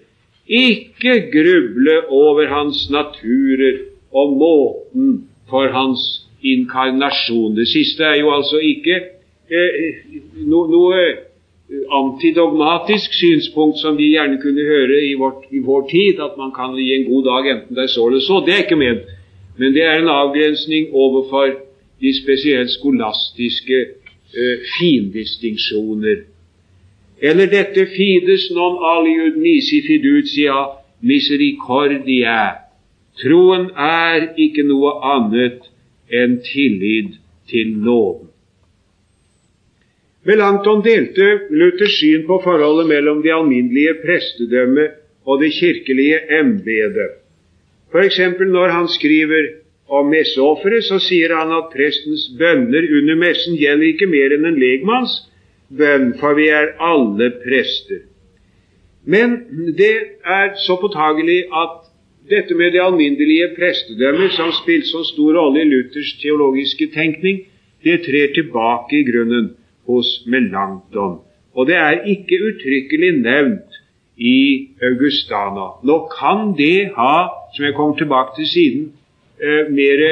ikke 0.47 1.31
gruble 1.31 1.99
over 2.09 2.47
Hans 2.47 2.89
naturer 2.89 3.83
og 4.11 4.37
måten 4.37 5.27
for 5.49 5.67
Hans 5.71 6.27
inkarnasjon. 6.43 7.55
Det 7.55 7.67
siste 7.67 8.03
er 8.03 8.19
jo 8.21 8.31
altså 8.31 8.57
ikke 8.57 9.01
Eh, 9.47 10.07
no, 10.43 10.65
noe 10.67 10.95
eh, 10.99 11.83
antidogmatisk 11.95 13.13
synspunkt 13.15 13.79
som 13.79 13.95
vi 13.95 14.09
gjerne 14.11 14.41
kunne 14.43 14.65
høre 14.67 14.97
i, 15.07 15.13
vårt, 15.15 15.45
i, 15.55 15.61
vår 15.63 15.85
tid, 15.87 16.19
at 16.19 16.35
man 16.39 16.51
kan 16.55 16.75
gi 16.75 16.89
en 16.97 17.05
god 17.07 17.23
dag 17.29 17.47
enten 17.53 17.77
det 17.77 17.85
er 17.85 17.93
så 17.93 18.09
eller 18.09 18.25
så. 18.25 18.41
Det 18.43 18.53
er 18.53 18.65
ikke 18.65 18.79
ment. 18.81 19.07
Men 19.57 19.71
det 19.73 19.85
er 19.87 20.01
en 20.01 20.11
avgrensning 20.11 20.91
overfor 20.91 21.53
de 22.03 22.11
spesielt 22.17 22.73
skolastiske 22.75 23.79
eh, 24.35 24.67
findistinksjoner. 24.75 26.27
Eller 27.21 27.49
dette 27.49 27.85
fides 27.89 28.51
non 28.53 28.77
aliud 28.93 29.37
nisi 29.41 29.81
fiducia 29.81 30.57
misericordia. 31.01 32.39
Troen 33.17 33.71
er 33.73 34.33
ikke 34.37 34.65
noe 34.67 34.93
annet 35.15 35.65
enn 36.13 36.37
tillit 36.45 37.17
til 37.49 37.73
nåden. 37.81 38.29
Melanchthon 40.27 40.83
delte 40.83 41.27
Luthers 41.49 41.95
syn 42.01 42.25
på 42.27 42.41
forholdet 42.43 42.89
mellom 42.89 43.21
det 43.23 43.31
alminnelige 43.31 43.93
prestedømmet 44.03 44.97
og 45.25 45.39
det 45.41 45.53
kirkelige 45.55 46.19
embetet. 46.39 47.15
F.eks. 47.91 48.19
når 48.39 48.67
han 48.75 48.87
skriver 48.91 49.47
om 49.87 50.09
messeofferet, 50.11 50.83
så 50.83 50.99
sier 50.99 51.31
han 51.35 51.53
at 51.55 51.71
prestens 51.71 52.27
bønner 52.39 52.89
under 52.99 53.15
messen 53.15 53.55
gjelder 53.55 53.93
ikke 53.93 54.09
mer 54.11 54.35
enn 54.35 54.49
en 54.49 54.59
legmanns 54.59 55.15
bønn, 55.69 56.13
for 56.19 56.37
vi 56.37 56.47
er 56.53 56.75
alle 56.79 57.31
prester. 57.43 58.05
Men 59.05 59.37
det 59.77 59.93
er 60.25 60.55
så 60.65 60.75
påtagelig 60.81 61.45
at 61.55 61.87
dette 62.29 62.55
med 62.55 62.71
det 62.75 62.81
alminnelige 62.83 63.53
prestedømmet, 63.55 64.31
som 64.35 64.51
spilte 64.51 64.87
så 64.87 65.03
stor 65.13 65.37
rolle 65.39 65.61
i 65.61 65.69
Luthers 65.69 66.17
teologiske 66.21 66.89
tenkning, 66.95 67.45
det 67.83 68.01
trer 68.03 68.33
tilbake 68.35 68.99
i 68.99 69.05
grunnen 69.07 69.53
hos 69.87 70.23
Melanchthon. 70.27 71.19
Og 71.55 71.67
det 71.67 71.75
er 71.75 72.03
ikke 72.13 72.41
uttrykkelig 72.49 73.11
nevnt 73.21 73.79
i 74.17 74.67
Augustana. 74.83 75.67
Nå 75.87 75.97
kan 76.19 76.51
det 76.57 76.91
ha, 76.97 77.29
som 77.55 77.65
jeg 77.65 77.75
kommer 77.77 77.95
tilbake 77.97 78.35
til 78.37 78.47
siden, 78.47 78.83
eh, 79.41 79.71
mer 79.71 80.03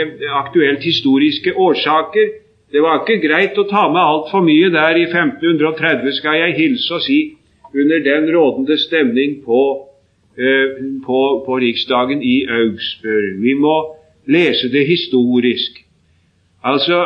aktuelt 0.41 0.84
historiske 0.84 1.54
årsaker. 1.58 2.28
Det 2.76 2.82
var 2.84 2.98
ikke 3.00 3.24
greit 3.24 3.56
å 3.56 3.64
ta 3.70 3.86
med 3.88 4.02
altfor 4.04 4.42
mye 4.44 4.68
der 4.74 4.98
i 5.00 5.06
1530, 5.08 6.10
skal 6.18 6.42
jeg 6.42 6.56
hilse 6.58 6.98
og 6.98 7.06
si, 7.06 7.20
under 7.72 8.02
den 8.04 8.28
rådende 8.36 8.76
stemning 8.82 9.38
på, 9.46 9.62
eh, 10.36 10.82
på, 11.06 11.22
på 11.46 11.60
riksdagen 11.64 12.20
i 12.20 12.42
Augsburg. 12.44 13.40
Vi 13.46 13.56
må 13.56 13.78
lese 14.28 14.68
det 14.76 14.84
historisk. 14.92 15.80
Altså, 16.64 17.06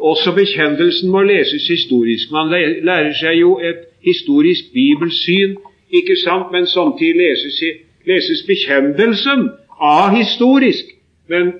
også 0.00 0.34
bekjendelsen 0.34 1.14
må 1.14 1.22
leses 1.22 1.70
historisk. 1.70 2.34
Man 2.34 2.50
lærer 2.50 3.14
seg 3.14 3.38
jo 3.44 3.60
et 3.62 3.86
historisk 4.02 4.72
bibelsyn, 4.74 5.54
ikke 5.90 6.18
sant, 6.26 6.50
men 6.50 6.66
samtidig 6.66 7.28
leses, 7.28 7.62
leses 8.10 8.42
bekjendelsen 8.42 9.52
ahistorisk. 9.78 10.96
Men 11.28 11.52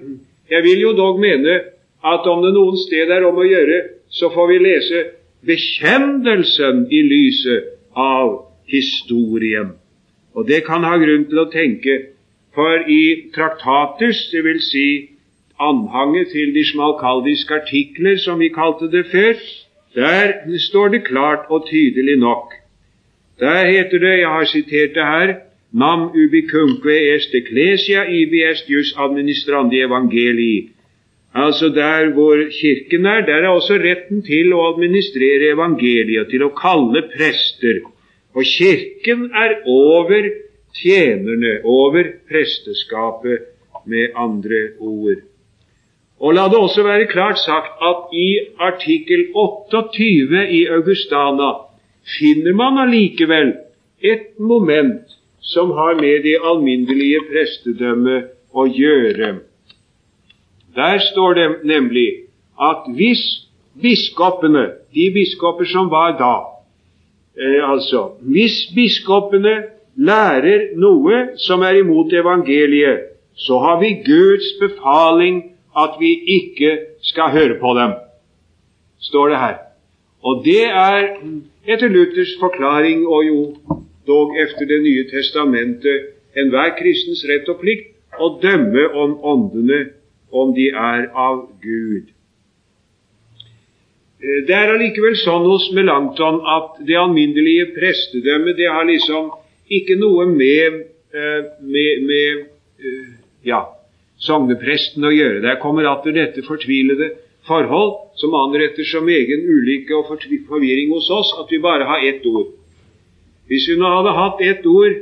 jeg 0.50 0.66
vil 0.66 0.88
jo 0.88 0.96
dog 0.98 1.22
mene 1.22 1.60
at 2.04 2.26
om 2.26 2.42
det 2.44 2.52
noen 2.54 2.78
sted 2.80 3.10
er 3.12 3.26
om 3.28 3.38
å 3.38 3.46
gjøre, 3.46 3.80
så 4.10 4.30
får 4.32 4.48
vi 4.50 4.58
lese 4.64 5.02
bekjennelsen 5.46 6.86
i 6.90 7.02
lyset 7.06 7.76
av 7.96 8.46
historien. 8.70 9.74
Og 10.34 10.46
det 10.48 10.62
kan 10.66 10.84
ha 10.86 10.96
grunn 11.00 11.26
til 11.30 11.42
å 11.42 11.50
tenke, 11.52 11.96
for 12.54 12.86
i 12.90 13.30
traktatus, 13.34 14.28
vil 14.32 14.60
si 14.64 14.86
anhanget 15.60 16.32
til 16.32 16.54
de 16.54 16.64
smalkaldiske 16.66 17.54
artikler, 17.62 18.16
som 18.18 18.40
vi 18.40 18.50
kalte 18.54 18.90
det 18.90 19.06
før, 19.12 19.36
der 19.94 20.58
står 20.70 20.88
det 20.94 21.04
klart 21.04 21.50
og 21.50 21.66
tydelig 21.70 22.16
nok. 22.18 22.54
Der 23.40 23.66
heter 23.66 23.98
det, 23.98 24.18
jeg 24.20 24.28
har 24.28 24.44
sitert 24.44 24.94
det 24.94 25.06
her, 25.06 25.34
nam 25.72 26.10
ubicunque 26.14 27.14
est 27.14 27.34
ecclesia 27.34 28.04
ibi 28.04 28.42
est 28.42 28.68
jus 28.68 28.94
administrandi 28.96 29.80
evangelii. 29.80 30.68
Altså 31.34 31.68
der 31.68 32.10
hvor 32.14 32.36
Kirken 32.60 33.06
er, 33.06 33.20
der 33.26 33.44
er 33.44 33.48
også 33.48 33.74
retten 33.78 34.22
til 34.26 34.52
å 34.54 34.64
administrere 34.72 35.52
evangeliet, 35.54 36.26
til 36.30 36.42
å 36.42 36.54
kalle 36.58 37.04
prester. 37.12 37.84
Og 38.34 38.46
Kirken 38.46 39.28
er 39.34 39.60
over 39.66 40.26
tjenerne, 40.74 41.60
over 41.64 42.14
presteskapet, 42.30 43.46
med 43.86 44.12
andre 44.16 44.60
ord. 44.78 45.22
Og 46.20 46.34
la 46.36 46.48
det 46.52 46.58
også 46.58 46.82
være 46.84 47.08
klart 47.08 47.38
sagt 47.40 47.80
at 47.80 48.12
i 48.12 48.28
artikkel 48.60 49.30
28 49.34 50.42
i 50.52 50.66
Augustana 50.68 51.48
finner 52.18 52.52
man 52.52 52.76
allikevel 52.82 53.54
et 54.04 54.26
moment 54.38 55.16
som 55.40 55.72
har 55.78 55.96
med 55.96 56.22
det 56.28 56.36
alminnelige 56.44 57.22
prestedømmet 57.30 58.28
å 58.52 58.66
gjøre. 58.68 59.30
Der 60.74 60.98
står 60.98 61.34
det 61.34 61.48
nemlig 61.64 62.08
at 62.60 62.86
hvis 62.94 63.22
biskopene, 63.82 64.70
de 64.94 65.10
biskoper 65.14 65.64
som 65.64 65.90
var 65.90 66.16
da, 66.18 66.36
eh, 67.42 67.70
altså 67.72 68.10
Hvis 68.20 68.72
biskopene 68.74 69.62
lærer 69.96 70.76
noe 70.76 71.36
som 71.36 71.62
er 71.62 71.80
imot 71.80 72.12
evangeliet, 72.12 73.00
så 73.34 73.58
har 73.58 73.80
vi 73.80 74.02
Guds 74.04 74.46
befaling 74.60 75.42
at 75.76 75.96
vi 76.00 76.10
ikke 76.26 76.78
skal 77.02 77.30
høre 77.30 77.58
på 77.60 77.74
dem, 77.78 77.92
står 79.00 79.28
det 79.28 79.38
her. 79.38 79.56
Og 80.22 80.42
det 80.44 80.64
er 80.64 81.16
etter 81.66 81.88
Luthers 81.88 82.34
forklaring, 82.40 83.06
og 83.08 83.24
jo 83.26 83.56
dog 84.06 84.36
efter 84.36 84.66
Det 84.66 84.82
nye 84.82 85.04
testamentet, 85.10 86.00
enhver 86.36 86.74
kristens 86.78 87.24
rett 87.28 87.48
og 87.48 87.60
plikt 87.60 88.20
å 88.20 88.36
dømme 88.42 88.84
om 88.94 89.16
åndene, 89.24 89.80
om 90.30 90.54
de 90.54 90.68
er 90.70 91.08
av 91.14 91.44
Gud. 91.62 92.10
Eh, 94.20 94.40
det 94.46 94.56
er 94.56 94.74
allikevel 94.74 95.16
sånn 95.20 95.46
hos 95.48 95.70
Melanchthon 95.76 96.42
at 96.44 96.80
det 96.86 96.98
alminnelige 97.00 97.70
prestedømmet 97.76 98.58
det 98.60 98.68
har 98.68 98.86
liksom 98.88 99.32
ikke 99.70 99.96
noe 100.00 100.26
med, 100.28 100.80
eh, 101.14 101.42
med, 101.60 102.06
med 102.06 102.44
eh, 102.82 103.10
ja, 103.48 103.64
sognepresten 104.20 105.04
å 105.06 105.14
gjøre. 105.14 105.42
Der 105.46 105.60
kommer 105.62 105.88
atter 105.88 106.12
dette 106.16 106.44
fortvilede 106.46 107.14
forhold 107.48 108.16
som 108.20 108.34
anretter 108.36 108.84
som 108.84 109.08
egen 109.08 109.46
ulykke 109.48 109.96
og 109.96 110.10
forvirring 110.50 110.92
hos 110.92 111.08
oss 111.10 111.32
at 111.40 111.48
vi 111.50 111.62
bare 111.62 111.88
har 111.88 112.04
ett 112.04 112.26
ord. 112.28 112.52
Hvis 113.48 113.66
vi 113.70 113.78
nå 113.80 113.88
hadde 113.88 114.14
hatt 114.14 114.42
ett 114.44 114.66
ord 114.68 115.00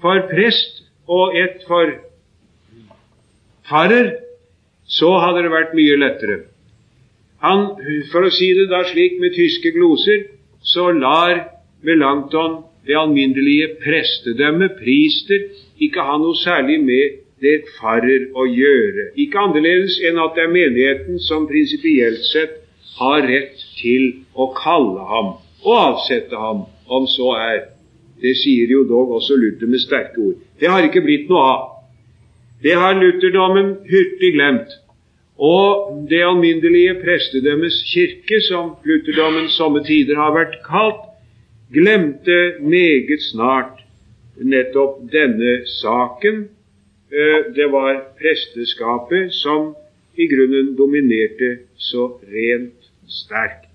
for 0.00 0.22
prest 0.30 0.84
og 1.10 1.34
ett 1.36 1.66
for 1.68 1.98
farer, 3.68 4.14
så 4.90 5.12
hadde 5.22 5.44
det 5.46 5.52
vært 5.52 5.76
mye 5.78 5.98
lettere. 6.00 6.38
Han, 7.44 7.70
For 8.12 8.26
å 8.26 8.32
si 8.34 8.50
det 8.58 8.68
da 8.72 8.82
slik 8.88 9.20
med 9.20 9.32
tyske 9.36 9.72
gloser, 9.76 10.26
så 10.60 10.90
lar 10.92 11.46
Melanchthon 11.86 12.58
det 12.86 12.96
alminnelige 12.96 13.68
prestedømme, 13.80 14.68
prister, 14.80 15.46
ikke 15.80 16.04
ha 16.04 16.16
noe 16.20 16.36
særlig 16.36 16.80
med 16.84 17.20
det 17.40 17.62
farer 17.78 18.28
å 18.36 18.44
gjøre. 18.48 19.10
Ikke 19.20 19.40
annerledes 19.40 19.98
enn 20.04 20.20
at 20.20 20.36
det 20.36 20.44
er 20.44 20.52
menigheten 20.52 21.20
som 21.24 21.48
prinsipielt 21.48 22.24
sett 22.28 22.58
har 22.98 23.24
rett 23.24 23.60
til 23.78 24.10
å 24.34 24.50
kalle 24.56 25.06
ham 25.12 25.30
og 25.64 25.76
avsette 25.76 26.36
ham, 26.36 26.66
om 26.90 27.06
så 27.08 27.34
er. 27.38 27.60
Det 28.20 28.34
sier 28.36 28.68
jo 28.68 28.84
dog 28.88 29.12
også 29.16 29.36
Luther 29.38 29.68
med 29.70 29.80
sterke 29.80 30.20
ord. 30.20 30.40
Det 30.60 30.68
har 30.68 30.84
ikke 30.84 31.04
blitt 31.04 31.28
noe 31.30 31.44
av. 31.46 31.60
Det 32.62 32.74
har 32.76 32.94
lutherdommen 32.98 33.76
hurtig 33.88 34.32
glemt. 34.34 34.72
Og 35.40 36.06
det 36.10 36.20
alminnelige 36.20 36.98
prestedømmes 37.00 37.82
kirke, 37.92 38.40
som 38.44 38.74
lutherdommen 38.84 39.48
somme 39.48 39.84
tider 39.84 40.16
har 40.20 40.34
vært 40.36 40.58
kalt, 40.66 41.06
glemte 41.72 42.38
meget 42.60 43.22
snart 43.30 43.80
nettopp 44.36 44.98
denne 45.12 45.60
saken 45.80 46.48
Eh, 47.12 47.54
det 47.54 47.66
var 47.72 47.96
presteskapet 48.20 49.32
som 49.34 49.74
i 50.14 50.26
grunnen 50.30 50.76
dominerte 50.78 51.48
så 51.74 52.06
rent 52.22 52.86
sterkt. 53.10 53.66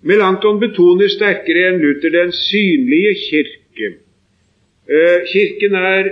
Melanchthon 0.00 0.60
betoner 0.62 1.10
sterkere 1.12 1.66
enn 1.68 1.82
Luther 1.82 2.14
den 2.14 2.32
synlige 2.32 3.12
kirke. 3.26 3.90
Eh, 4.88 5.18
kirken 5.28 5.76
er 5.76 6.10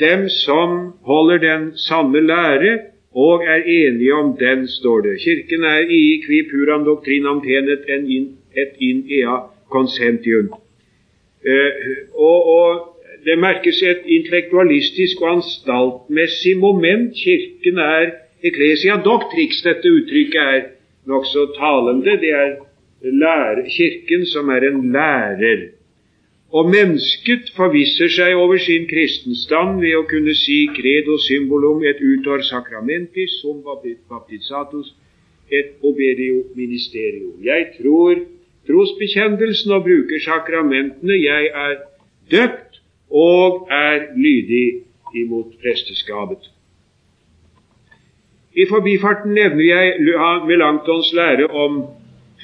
dem 0.00 0.28
som 0.28 0.92
holder 1.02 1.38
den 1.38 1.72
sanne 1.76 2.20
lære 2.20 2.78
og 3.16 3.44
er 3.44 3.62
enige 3.64 4.14
om 4.14 4.36
den, 4.38 4.68
står 4.68 5.00
det. 5.00 5.20
Kirken 5.20 5.64
er 5.64 5.80
i 5.88 6.20
qui 6.24 6.42
puram 6.50 6.84
doctrinam 6.84 7.40
tenet 7.40 7.84
et 8.56 8.72
in 8.80 9.04
ea 9.10 9.36
consentium. 9.70 10.52
Eh, 11.46 11.70
og, 12.14 12.38
og 12.58 12.96
det 13.24 13.38
merkes 13.38 13.82
et 13.82 14.02
intellektualistisk 14.06 15.22
og 15.22 15.36
anstaltmessig 15.36 16.56
moment. 16.56 17.14
Kirken 17.24 17.78
er 17.78 18.10
Eklesia 18.44 18.96
doctrix. 19.04 19.62
Dette 19.64 19.90
uttrykket 19.90 20.42
er 20.42 20.60
nokså 21.06 21.46
talende. 21.58 22.20
Det 22.20 22.30
er 22.30 22.52
lære, 23.02 23.64
Kirken 23.76 24.26
som 24.26 24.48
er 24.48 24.68
en 24.70 24.92
lærer. 24.92 25.75
Og 26.54 26.68
mennesket 26.70 27.50
forvisser 27.56 28.08
seg 28.12 28.36
over 28.38 28.58
sin 28.62 28.86
kristenstand 28.86 29.80
ved 29.82 29.96
å 29.98 30.04
kunne 30.06 30.34
si 30.38 30.60
credo 30.76 31.18
symbolum 31.24 31.82
et 31.82 31.98
utor 31.98 32.44
sacramentis 32.46 33.40
som 33.42 33.64
baptizatus 33.66 34.92
et 35.50 35.74
obedio 35.82 36.44
ministerio. 36.54 37.34
Jeg 37.42 37.72
tror 37.78 38.22
trosbekjennelsen 38.66 39.74
og 39.74 39.84
bruker 39.86 40.22
sakramentene. 40.22 41.18
Jeg 41.18 41.50
er 41.50 41.76
døpt 42.30 42.80
og 43.10 43.66
er 43.70 44.12
lydig 44.16 44.86
imot 45.14 45.54
presteskapet. 45.62 46.50
I 48.56 48.64
forbifarten 48.70 49.34
nevner 49.36 49.66
jeg 49.66 49.94
Melanchtons 50.46 51.12
lære 51.12 51.50
om 51.50 51.82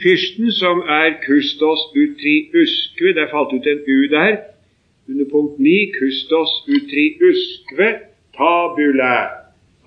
fyrsten, 0.02 0.50
som 0.52 0.82
er 0.88 1.18
kustos 1.26 1.80
utriuskve 1.96 3.14
Det 3.14 3.22
er 3.22 3.30
falt 3.30 3.52
ut 3.52 3.66
en 3.66 3.84
U 3.86 4.00
der. 4.10 4.36
Under 5.08 5.26
punkt 5.32 5.58
9 5.58 5.92
kustos 5.98 6.52
utriuskve 6.68 7.88
tabula. 8.36 9.16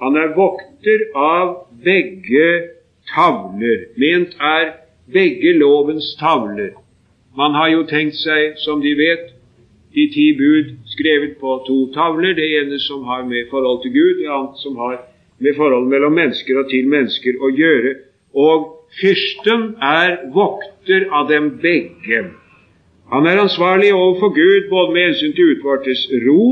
Han 0.01 0.15
er 0.15 0.36
vokter 0.36 1.06
av 1.15 1.67
begge 1.84 2.49
tavler. 3.13 3.88
Ment 3.97 4.36
er 4.39 4.73
begge 5.13 5.54
lovens 5.58 6.15
tavler. 6.19 6.73
Man 7.38 7.51
har 7.51 7.69
jo 7.69 7.84
tenkt 7.88 8.15
seg, 8.15 8.56
som 8.63 8.82
de 8.82 8.93
vet, 8.95 9.32
de 9.95 10.08
ti 10.12 10.32
bud 10.36 10.75
skrevet 10.92 11.37
på 11.39 11.58
to 11.67 11.77
tavler. 11.96 12.35
Det 12.35 12.48
ene 12.60 12.79
som 12.79 13.04
har 13.04 13.23
med 13.23 13.50
forhold 13.52 13.81
til 13.83 13.92
Gud, 13.96 14.17
det 14.19 14.31
andre 14.31 14.60
som 14.63 14.75
har 14.77 14.98
med 15.39 15.56
forhold 15.56 15.87
mellom 15.87 16.13
mennesker 16.15 16.60
og 16.60 16.69
til 16.71 16.87
mennesker 16.87 17.39
å 17.39 17.52
gjøre. 17.56 17.96
Og 18.35 18.75
fyrsten 19.00 19.75
er 19.81 20.17
vokter 20.33 21.08
av 21.12 21.29
dem 21.29 21.58
begge. 21.62 22.23
Han 23.12 23.27
er 23.29 23.44
ansvarlig 23.44 23.94
overfor 23.94 24.33
Gud 24.33 24.69
både 24.69 24.94
med 24.94 25.08
hensyn 25.10 25.36
til 25.38 25.52
utvortes 25.56 26.08
ro 26.25 26.48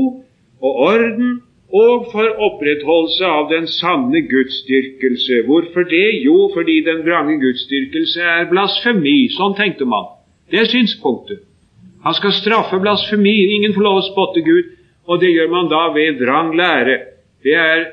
og 0.62 0.72
orden 0.90 1.40
og 1.74 2.04
for 2.12 2.28
opprettholdelse 2.46 3.26
av 3.26 3.48
den 3.50 3.66
sanne 3.66 4.20
gudsdyrkelse. 4.30 5.40
Hvorfor 5.48 5.88
det? 5.90 6.06
Jo, 6.22 6.50
fordi 6.54 6.76
den 6.86 7.02
vrange 7.06 7.40
gudsdyrkelse 7.42 8.22
er 8.22 8.46
blasfemi. 8.52 9.16
Sånn 9.34 9.56
tenkte 9.58 9.88
man. 9.88 10.06
Det 10.50 10.60
er 10.62 10.70
synspunktet. 10.70 11.42
Han 12.04 12.14
skal 12.14 12.36
straffe 12.36 12.78
blasfemi. 12.78 13.34
Ingen 13.56 13.74
får 13.74 13.86
lov 13.88 13.98
å 13.98 14.06
spotte 14.06 14.44
Gud. 14.46 14.70
Og 15.10 15.20
det 15.20 15.32
gjør 15.34 15.50
man 15.50 15.70
da 15.72 15.88
ved 15.96 16.20
vrang 16.22 16.54
lære. 16.56 17.00
Det 17.42 17.56
er 17.58 17.86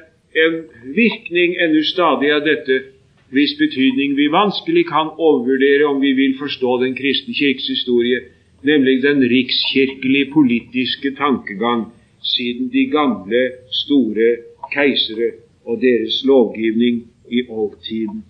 en 0.45 0.61
virkning 0.95 1.57
ennå 1.63 1.81
stadig 1.89 2.29
av 2.35 2.45
dette 2.45 2.83
hvis 3.31 3.53
betydning 3.59 4.17
vi 4.17 4.27
vanskelig 4.31 4.85
kan 4.87 5.07
overvurdere 5.17 5.85
om 5.87 6.01
vi 6.01 6.11
vil 6.13 6.33
forstå 6.39 6.71
den 6.83 6.95
kristne 6.95 7.33
kirkes 7.33 7.67
historie, 7.67 8.19
nemlig 8.63 9.03
den 9.03 9.23
rikskirkelige 9.23 10.31
politiske 10.33 11.15
tankegang 11.15 11.85
siden 12.33 12.69
de 12.73 12.85
gamle, 12.91 13.41
store 13.83 14.29
keisere 14.73 15.31
og 15.65 15.81
deres 15.81 16.21
lovgivning 16.25 17.07
i 17.31 17.41
oldtiden. 17.49 18.23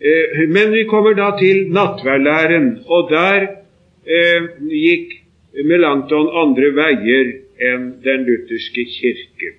Eh, 0.00 0.48
men 0.48 0.72
vi 0.72 0.84
kommer 0.84 1.12
da 1.16 1.30
til 1.40 1.70
nattverdlæren, 1.72 2.78
og 2.86 3.10
der 3.10 3.46
eh, 4.06 4.42
gikk 4.68 5.20
Melanchthon 5.64 6.28
andre 6.42 6.72
veier 6.76 7.30
enn 7.62 7.92
den 8.04 8.26
lutherske 8.28 8.84
kirke. 8.90 9.54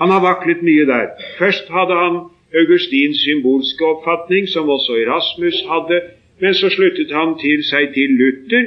Han 0.00 0.10
har 0.12 0.20
vaklet 0.20 0.62
mye 0.62 0.86
der. 0.86 1.06
Først 1.38 1.68
hadde 1.72 1.94
han 2.04 2.16
Augustins 2.60 3.18
symbolske 3.24 3.84
oppfatning, 3.84 4.48
som 4.48 4.68
også 4.68 4.92
Erasmus 5.04 5.58
hadde, 5.70 6.00
men 6.40 6.54
så 6.54 6.68
sluttet 6.70 7.12
han 7.12 7.36
til 7.40 7.64
seg 7.64 7.94
til 7.94 8.16
Luther 8.20 8.66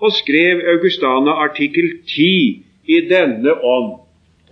og 0.00 0.12
skrev 0.12 0.62
Augustana 0.74 1.36
artikkel 1.44 1.90
10 2.08 2.64
i 2.88 3.00
denne 3.10 3.52
ånd. 3.64 3.90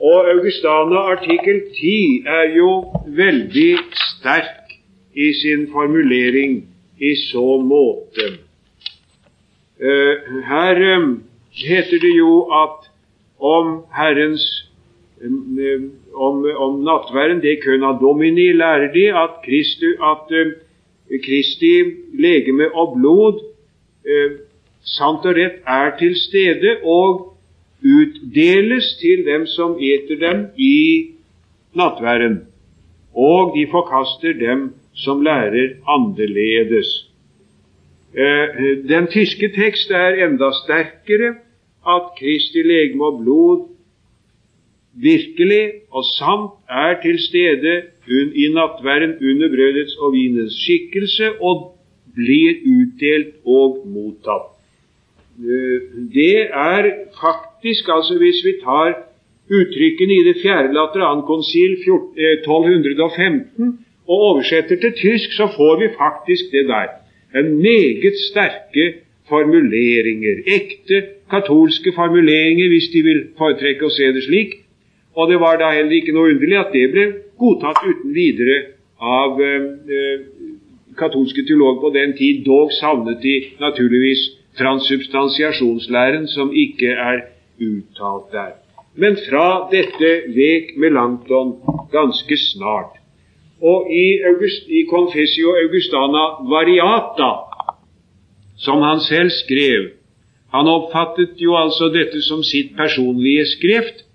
Og 0.01 0.31
Augustana 0.35 1.01
artikkel 1.14 1.62
10 1.81 2.24
er 2.26 2.53
jo 2.57 2.70
veldig 3.07 3.70
sterk 4.03 4.76
i 5.16 5.33
sin 5.41 5.66
formulering 5.72 6.61
i 7.01 7.14
så 7.31 7.47
måte. 7.62 8.29
Uh, 9.79 10.14
her 10.51 10.97
um, 10.97 11.22
heter 11.55 11.99
det 12.03 12.14
jo 12.18 12.43
at 12.62 12.91
om 13.39 13.83
Herrens 13.95 14.45
um, 15.24 15.91
om, 16.27 16.43
om 16.66 16.81
nattverden, 16.85 17.41
det 17.43 17.61
kun 17.62 17.85
av 17.87 18.01
domini, 18.03 18.51
lærer 18.53 18.93
de 18.95 19.07
at, 19.14 19.39
Kristi, 19.45 19.95
at 20.03 20.35
uh, 20.35 20.53
Kristi 21.25 21.73
legeme 22.19 22.69
og 22.75 22.97
blod 22.99 23.41
uh, 24.09 24.37
sant 24.85 25.27
og 25.27 25.39
rett 25.39 25.62
er 25.66 25.95
til 26.01 26.16
stede 26.19 26.79
og 26.85 27.35
utdeles 27.85 28.95
til 29.01 29.25
dem 29.27 29.47
som 29.47 29.77
eter 29.79 30.19
dem 30.21 30.47
i 30.57 30.77
nattverden. 31.79 32.45
og 33.14 33.55
de 33.57 33.66
forkaster 33.71 34.33
dem 34.33 34.75
som 34.95 35.23
lærer 35.23 35.79
annerledes. 35.89 37.09
Eh, 38.14 38.49
den 38.89 39.07
tyske 39.07 39.49
tekst 39.57 39.91
er 39.91 40.27
enda 40.27 40.51
sterkere, 40.64 41.35
at 41.87 42.12
Kristi 42.19 42.62
legeme 42.62 43.05
og 43.05 43.21
blod 43.23 43.66
virkelig 45.03 45.64
og 45.90 46.05
sant 46.05 46.53
er 46.68 46.99
til 47.03 47.18
stede 47.22 47.74
i 48.42 48.46
nattverden 48.55 49.16
under 49.30 49.49
brødets 49.55 49.96
og 50.03 50.12
vinens 50.12 50.57
skikkelse 50.62 51.32
og 51.40 51.74
blir 52.16 52.62
utdelt 52.66 53.34
og 53.44 53.82
mottatt. 53.86 54.55
Eh, 55.38 55.78
det 56.14 56.38
er 56.51 56.82
faktisk, 57.20 57.88
altså 57.96 58.18
hvis 58.18 58.40
vi 58.46 58.53
tar 58.64 58.96
uttrykkene 59.59 60.14
i 60.20 60.24
det 60.28 60.36
fjerde 60.42 60.74
laterankonsil 60.74 61.72
1215 61.78 63.64
eh, 63.64 63.72
og 64.09 64.16
oversetter 64.30 64.76
til 64.76 64.92
tysk, 65.03 65.32
så 65.38 65.46
får 65.57 65.74
vi 65.82 65.88
faktisk 65.99 66.44
det 66.53 66.64
der. 66.68 66.88
En 67.38 67.49
meget 67.62 68.16
sterke 68.30 68.84
formuleringer. 69.28 70.36
Ekte 70.59 71.03
katolske 71.30 71.92
formuleringer, 71.94 72.68
hvis 72.68 72.88
de 72.92 73.03
vil 73.09 73.20
foretrekke 73.38 73.84
å 73.86 73.92
se 73.92 74.09
det 74.16 74.24
slik. 74.24 74.55
Og 75.19 75.31
det 75.31 75.41
var 75.43 75.59
da 75.59 75.73
heller 75.75 75.99
ikke 75.99 76.14
noe 76.14 76.31
underlig 76.31 76.59
at 76.61 76.71
det 76.73 76.85
ble 76.93 77.07
godtatt 77.41 77.83
uten 77.83 78.14
videre 78.14 78.59
av 79.03 79.41
eh, 79.43 79.69
eh 79.99 80.27
katolske 80.99 81.45
teologer 81.47 81.81
på 81.81 81.91
den 81.95 82.12
tid. 82.19 82.45
Dog 82.47 82.73
savnet 82.75 83.23
de 83.23 83.35
naturligvis 83.61 84.23
transsubstansiasjonslæren 84.59 86.27
som 86.27 86.51
ikke 86.64 86.91
er 86.91 87.21
uttalt 87.62 88.33
der. 88.33 88.57
Men 88.99 89.14
fra 89.29 89.69
dette 89.71 90.11
vek 90.35 90.75
Melanchthon 90.83 91.53
ganske 91.93 92.37
snart. 92.51 92.97
Og 93.62 93.91
i, 93.91 94.07
August, 94.31 94.66
i 94.66 94.87
Confessio 94.91 95.55
Augustana 95.64 96.25
Variata, 96.51 97.31
som 98.57 98.83
han 98.83 99.01
selv 99.01 99.31
skrev 99.31 99.95
Han 100.49 100.64
oppfattet 100.66 101.37
jo 101.37 101.53
altså 101.61 101.91
dette 101.93 102.23
som 102.25 102.41
sitt 102.43 102.71
personlige 102.77 103.45
skrift. 103.47 104.07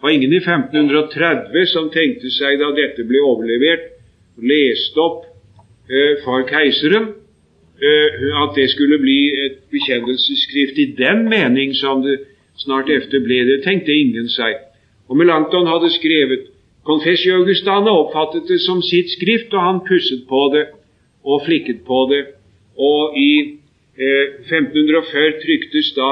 Var 0.00 0.10
ingen 0.10 0.32
i 0.32 0.40
1530 0.40 1.66
som 1.72 1.90
tenkte 1.92 2.30
seg 2.32 2.60
da 2.60 2.70
dette 2.76 3.04
ble 3.08 3.20
overlevert, 3.20 3.90
lest 4.40 4.96
opp 4.96 5.26
eh, 5.90 6.20
for 6.24 6.46
keiseren, 6.48 7.10
Eh, 7.82 8.42
at 8.42 8.50
det 8.56 8.70
skulle 8.70 8.98
bli 8.98 9.20
et 9.44 9.56
bekjennelsesskrift 9.72 10.78
i 10.78 10.92
den 11.04 11.28
mening 11.28 11.72
som 11.74 12.02
det 12.04 12.18
snart 12.60 12.90
efter 12.92 13.22
ble 13.24 13.38
det, 13.48 13.62
tenkte 13.64 13.94
ingen 13.96 14.28
seg. 14.28 14.58
Og 15.08 15.16
Melanchthon 15.16 15.70
hadde 15.70 15.88
skrevet 15.94 16.50
Confessio 16.84 17.38
Augustana 17.40 17.94
oppfattet 18.02 18.52
det 18.52 18.60
som 18.60 18.82
sitt 18.84 19.08
skrift, 19.16 19.54
og 19.56 19.64
han 19.64 19.80
pusset 19.88 20.26
på 20.28 20.42
det 20.52 20.66
og 21.24 21.40
flikket 21.46 21.80
på 21.88 22.02
det. 22.12 22.20
Og 22.76 23.16
i 23.16 23.32
eh, 23.96 24.26
1540 24.44 25.40
tryktes 25.40 25.92
da 25.96 26.10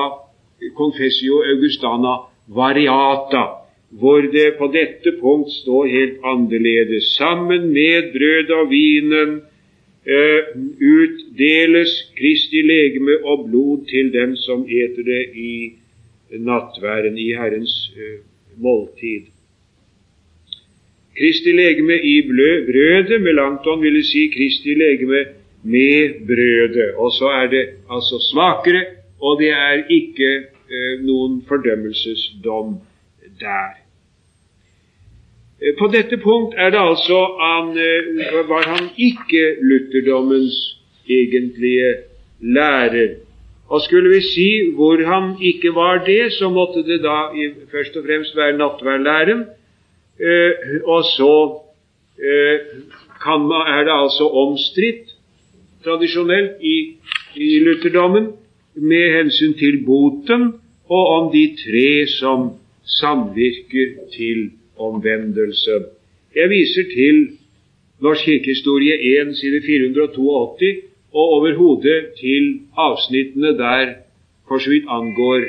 Confessio 0.72 1.42
Augustana 1.52 2.16
Variata, 2.48 3.44
hvor 3.90 4.20
det 4.20 4.54
på 4.58 4.68
dette 4.72 5.14
punkt 5.20 5.50
står 5.52 5.86
helt 5.86 6.18
annerledes. 6.24 7.14
Sammen 7.16 7.70
med 7.72 8.12
brød 8.12 8.50
og 8.60 8.70
vinen 8.70 9.40
eh, 10.04 10.40
utdeles 10.80 11.94
Kristi 12.18 12.62
legeme 12.62 13.16
og 13.24 13.48
blod 13.48 13.86
til 13.88 14.12
dem 14.12 14.36
som 14.36 14.66
eter 14.68 15.02
det 15.02 15.24
i 15.34 15.72
nattværen, 16.30 17.18
i 17.18 17.32
Herrens 17.32 17.92
eh, 17.96 18.20
måltid. 18.56 19.32
Kristi 21.18 21.52
legeme 21.52 21.96
i 22.04 22.20
brødet, 22.22 23.22
Melanton 23.22 23.82
ville 23.82 24.04
si 24.04 24.28
Kristi 24.34 24.74
legeme 24.74 25.24
med 25.62 26.26
brødet. 26.28 26.94
Og 26.94 27.12
så 27.12 27.32
er 27.40 27.46
det 27.50 27.64
altså 27.90 28.20
svakere, 28.32 28.84
og 29.20 29.40
det 29.40 29.50
er 29.50 29.88
ikke 29.90 30.30
eh, 30.36 31.00
noen 31.02 31.40
fordømmelsesdom 31.48 32.76
der. 33.40 33.76
Eh, 35.62 35.74
på 35.78 35.86
dette 35.92 36.16
punkt 36.22 36.54
er 36.56 36.70
det 36.70 36.78
altså 36.80 37.18
han, 37.40 37.70
eh, 37.78 38.48
var 38.48 38.62
han 38.66 38.90
ikke 38.96 39.56
lutherdommens 39.62 40.58
egentlige 41.08 41.94
lærer. 42.40 43.14
Og 43.68 43.80
skulle 43.80 44.10
vi 44.14 44.20
si 44.20 44.50
hvor 44.74 45.04
han 45.04 45.36
ikke 45.42 45.74
var 45.74 46.04
det, 46.04 46.32
så 46.32 46.48
måtte 46.48 46.82
det 46.82 47.02
da 47.02 47.18
først 47.70 47.96
og 47.96 48.04
fremst 48.06 48.36
være 48.36 48.56
nattverdlæren. 48.56 49.44
Eh, 50.20 50.52
og 50.84 51.04
så 51.04 51.34
er 53.68 53.82
det 53.84 53.94
altså 54.02 54.28
omstridt 54.28 55.14
tradisjonelt 55.84 56.50
i, 56.60 56.96
i 57.36 57.58
lutherdommen 57.58 58.32
med 58.74 59.16
hensyn 59.16 59.54
til 59.58 59.84
boten 59.86 60.52
og 60.88 61.06
om 61.06 61.32
de 61.32 61.44
tre 61.62 62.06
som 62.06 62.50
samvirker 62.88 63.94
til 64.16 64.50
omvendelse. 64.76 65.84
Jeg 66.34 66.50
viser 66.50 66.84
til 66.94 67.16
Norsk 68.00 68.24
kirkehistorie 68.24 68.94
1, 69.20 69.36
side 69.36 69.60
482, 69.66 70.76
og 71.12 71.24
overhodet 71.36 72.06
til 72.20 72.60
avsnittene 72.76 73.56
der 73.58 73.94
for 74.48 74.58
så 74.58 74.70
vidt 74.70 74.84
angår 74.88 75.40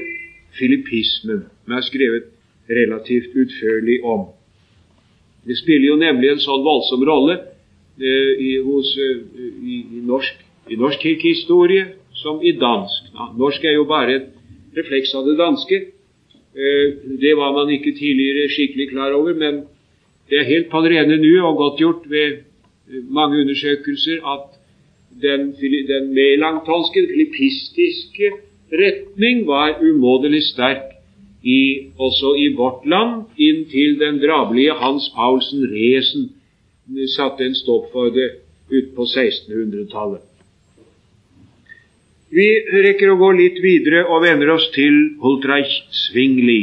filippismen, 0.60 1.46
som 1.66 1.74
er 1.74 1.82
skrevet 1.82 2.24
relativt 2.70 3.36
utførlig 3.42 4.04
om. 4.04 4.26
Det 5.48 5.58
spiller 5.58 5.88
jo 5.88 5.96
nemlig 5.96 6.30
en 6.32 6.42
sånn 6.44 6.66
voldsom 6.66 7.06
rolle 7.08 7.38
eh, 7.38 8.34
i, 8.50 8.52
hos, 8.66 8.92
eh, 8.98 9.22
i, 9.64 9.78
i, 9.98 10.02
norsk, 10.06 10.42
i 10.70 10.78
norsk 10.80 11.06
kirkehistorie 11.06 11.86
som 12.20 12.42
i 12.44 12.52
dansk. 12.60 13.14
Norsk 13.40 13.64
er 13.64 13.78
jo 13.78 13.88
bare 13.90 14.18
et 14.18 14.28
refleks 14.78 15.14
av 15.16 15.30
det 15.30 15.38
danske. 15.40 15.80
Eh, 16.56 16.88
det 17.22 17.34
var 17.38 17.54
man 17.54 17.70
ikke 17.70 17.94
tidligere 18.00 18.50
skikkelig 18.50 18.90
klar 18.90 19.12
over, 19.14 19.34
men 19.34 19.64
det 20.30 20.40
er 20.40 20.52
helt 20.54 20.70
på 20.72 20.82
det 20.82 20.92
rene 20.96 21.18
nå 21.22 21.34
og 21.48 21.58
godt 21.58 21.80
gjort 21.80 22.10
ved 22.10 22.30
eh, 22.90 23.04
mange 23.10 23.42
undersøkelser 23.42 24.26
at 24.36 24.58
den, 25.22 25.54
den 25.94 26.14
melangtonske, 26.14 27.06
filippistiske 27.12 28.32
retning 28.72 29.48
var 29.48 29.78
umåtelig 29.82 30.44
sterk 30.44 30.90
i, 31.44 31.92
også 31.98 32.34
i 32.38 32.48
vårt 32.54 32.86
land, 32.86 33.24
inntil 33.38 34.00
den 34.00 34.20
drabelige 34.22 34.74
Hans 34.74 35.10
Paulsen 35.16 35.64
Resen 35.72 36.30
satte 37.16 37.46
en 37.46 37.56
stopp 37.56 37.92
for 37.94 38.10
det 38.10 38.30
utpå 38.70 39.06
1600-tallet. 39.06 40.29
Vi 42.30 42.46
rekker 42.86 43.10
å 43.10 43.18
gå 43.18 43.32
litt 43.34 43.58
videre 43.64 44.04
og 44.06 44.22
vender 44.22 44.52
oss 44.54 44.68
til 44.76 44.96
Hultreich 45.22 45.72
Zwingli 46.06 46.60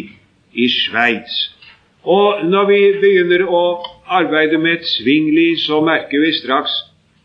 i 0.54 0.66
Sveits. 0.70 1.34
Og 2.06 2.44
når 2.46 2.68
vi 2.68 2.80
begynner 3.02 3.42
å 3.50 3.62
arbeide 4.06 4.60
med 4.62 4.78
et 4.78 4.86
Zwingli, 4.86 5.56
så 5.58 5.80
merker 5.82 6.22
vi 6.22 6.30
straks 6.38 6.70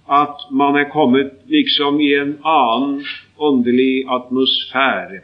at 0.10 0.48
man 0.50 0.80
er 0.80 0.90
kommet 0.90 1.36
liksom 1.54 2.02
i 2.02 2.16
en 2.18 2.34
annen 2.42 3.04
åndelig 3.38 4.08
atmosfære. 4.10 5.22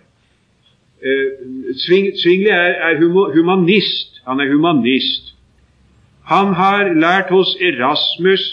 Zwingli 1.82 2.53
er, 2.53 2.78
er 2.91 3.01
humanist. 3.01 4.22
Han 4.30 4.45
er 4.45 4.53
humanist. 4.53 5.34
Han 6.30 6.53
har 6.53 6.93
lært 6.93 7.34
hos 7.34 7.55
Erasmus 7.57 8.45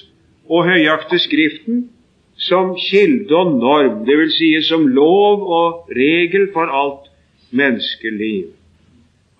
å 0.48 0.64
høyakte 0.64 1.20
Skriften 1.20 1.90
som 2.36 2.74
kilde 2.78 3.36
og 3.36 3.54
norm, 3.60 4.04
dvs. 4.06 4.36
Si 4.38 4.50
som 4.68 4.86
lov 4.86 5.44
og 5.46 5.90
regel 5.94 6.48
for 6.52 6.66
alt 6.66 7.10
menneskeliv. 7.54 8.50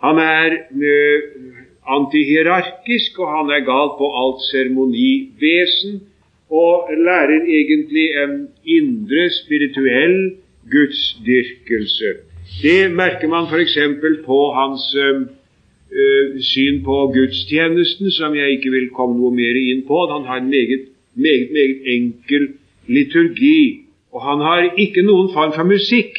Han 0.05 0.19
er 0.23 0.57
uh, 0.71 1.19
antihierarkisk, 1.97 3.19
og 3.19 3.31
han 3.37 3.51
er 3.57 3.67
gal 3.67 3.95
på 3.99 4.11
alt 4.23 4.43
seremonivesen, 4.51 6.03
og 6.51 6.91
lærer 7.07 7.43
egentlig 7.59 8.07
en 8.25 8.35
indre 8.65 9.31
spirituell 9.31 10.37
gudsdyrkelse. 10.71 12.11
Det 12.63 12.93
merker 12.95 13.29
man 13.29 13.49
f.eks. 13.51 13.79
på 14.27 14.39
hans 14.59 14.85
uh, 15.05 15.23
uh, 15.23 16.41
syn 16.41 16.85
på 16.85 16.97
gudstjenesten, 17.17 18.11
som 18.11 18.37
jeg 18.37 18.51
ikke 18.51 18.71
vil 18.71 18.91
komme 18.95 19.19
noe 19.19 19.35
mer 19.35 19.57
inn 19.59 19.83
på. 19.89 20.07
Han 20.13 20.29
har 20.29 20.45
en 20.45 20.53
meget, 20.53 20.87
meget, 21.15 21.51
meget 21.57 21.97
enkel 21.97 22.53
liturgi, 22.87 23.81
og 24.13 24.23
han 24.23 24.45
har 24.47 24.71
ikke 24.79 25.03
noen 25.03 25.33
form 25.35 25.53
for 25.57 25.67
musikk 25.67 26.19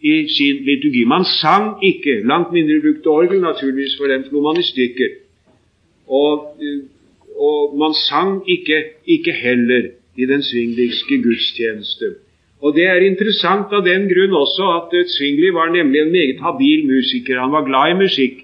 i 0.00 0.14
sin 0.28 0.64
liturgi. 0.68 1.04
Man 1.04 1.24
sang 1.24 1.78
ikke, 1.84 2.22
langt 2.28 2.52
mindre 2.52 2.80
brukte 2.84 3.12
orgel, 3.12 3.40
naturligvis, 3.40 3.96
for 3.98 4.10
den 4.12 4.24
slo 4.28 4.42
man 4.44 4.60
i 4.60 4.66
stykker. 4.66 5.16
Og, 6.08 6.60
uh, 6.60 6.82
og 7.48 7.76
man 7.78 7.96
sang 8.08 8.42
ikke, 8.48 8.82
ikke 9.06 9.32
heller 9.32 9.90
i 10.16 10.26
den 10.26 10.42
svingligske 10.42 11.22
gudstjeneste. 11.22 12.14
Og 12.64 12.74
Det 12.76 12.86
er 12.88 13.04
interessant 13.04 13.72
av 13.76 13.82
den 13.84 14.06
grunn 14.08 14.32
også 14.32 14.68
at 14.78 14.94
Zwingli 15.12 15.50
var 15.52 15.68
nemlig 15.72 16.00
en 16.00 16.12
meget 16.12 16.38
habil 16.40 16.86
musiker. 16.88 17.40
Han 17.40 17.52
var 17.52 17.66
glad 17.68 17.92
i 17.92 17.98
musikk. 18.04 18.38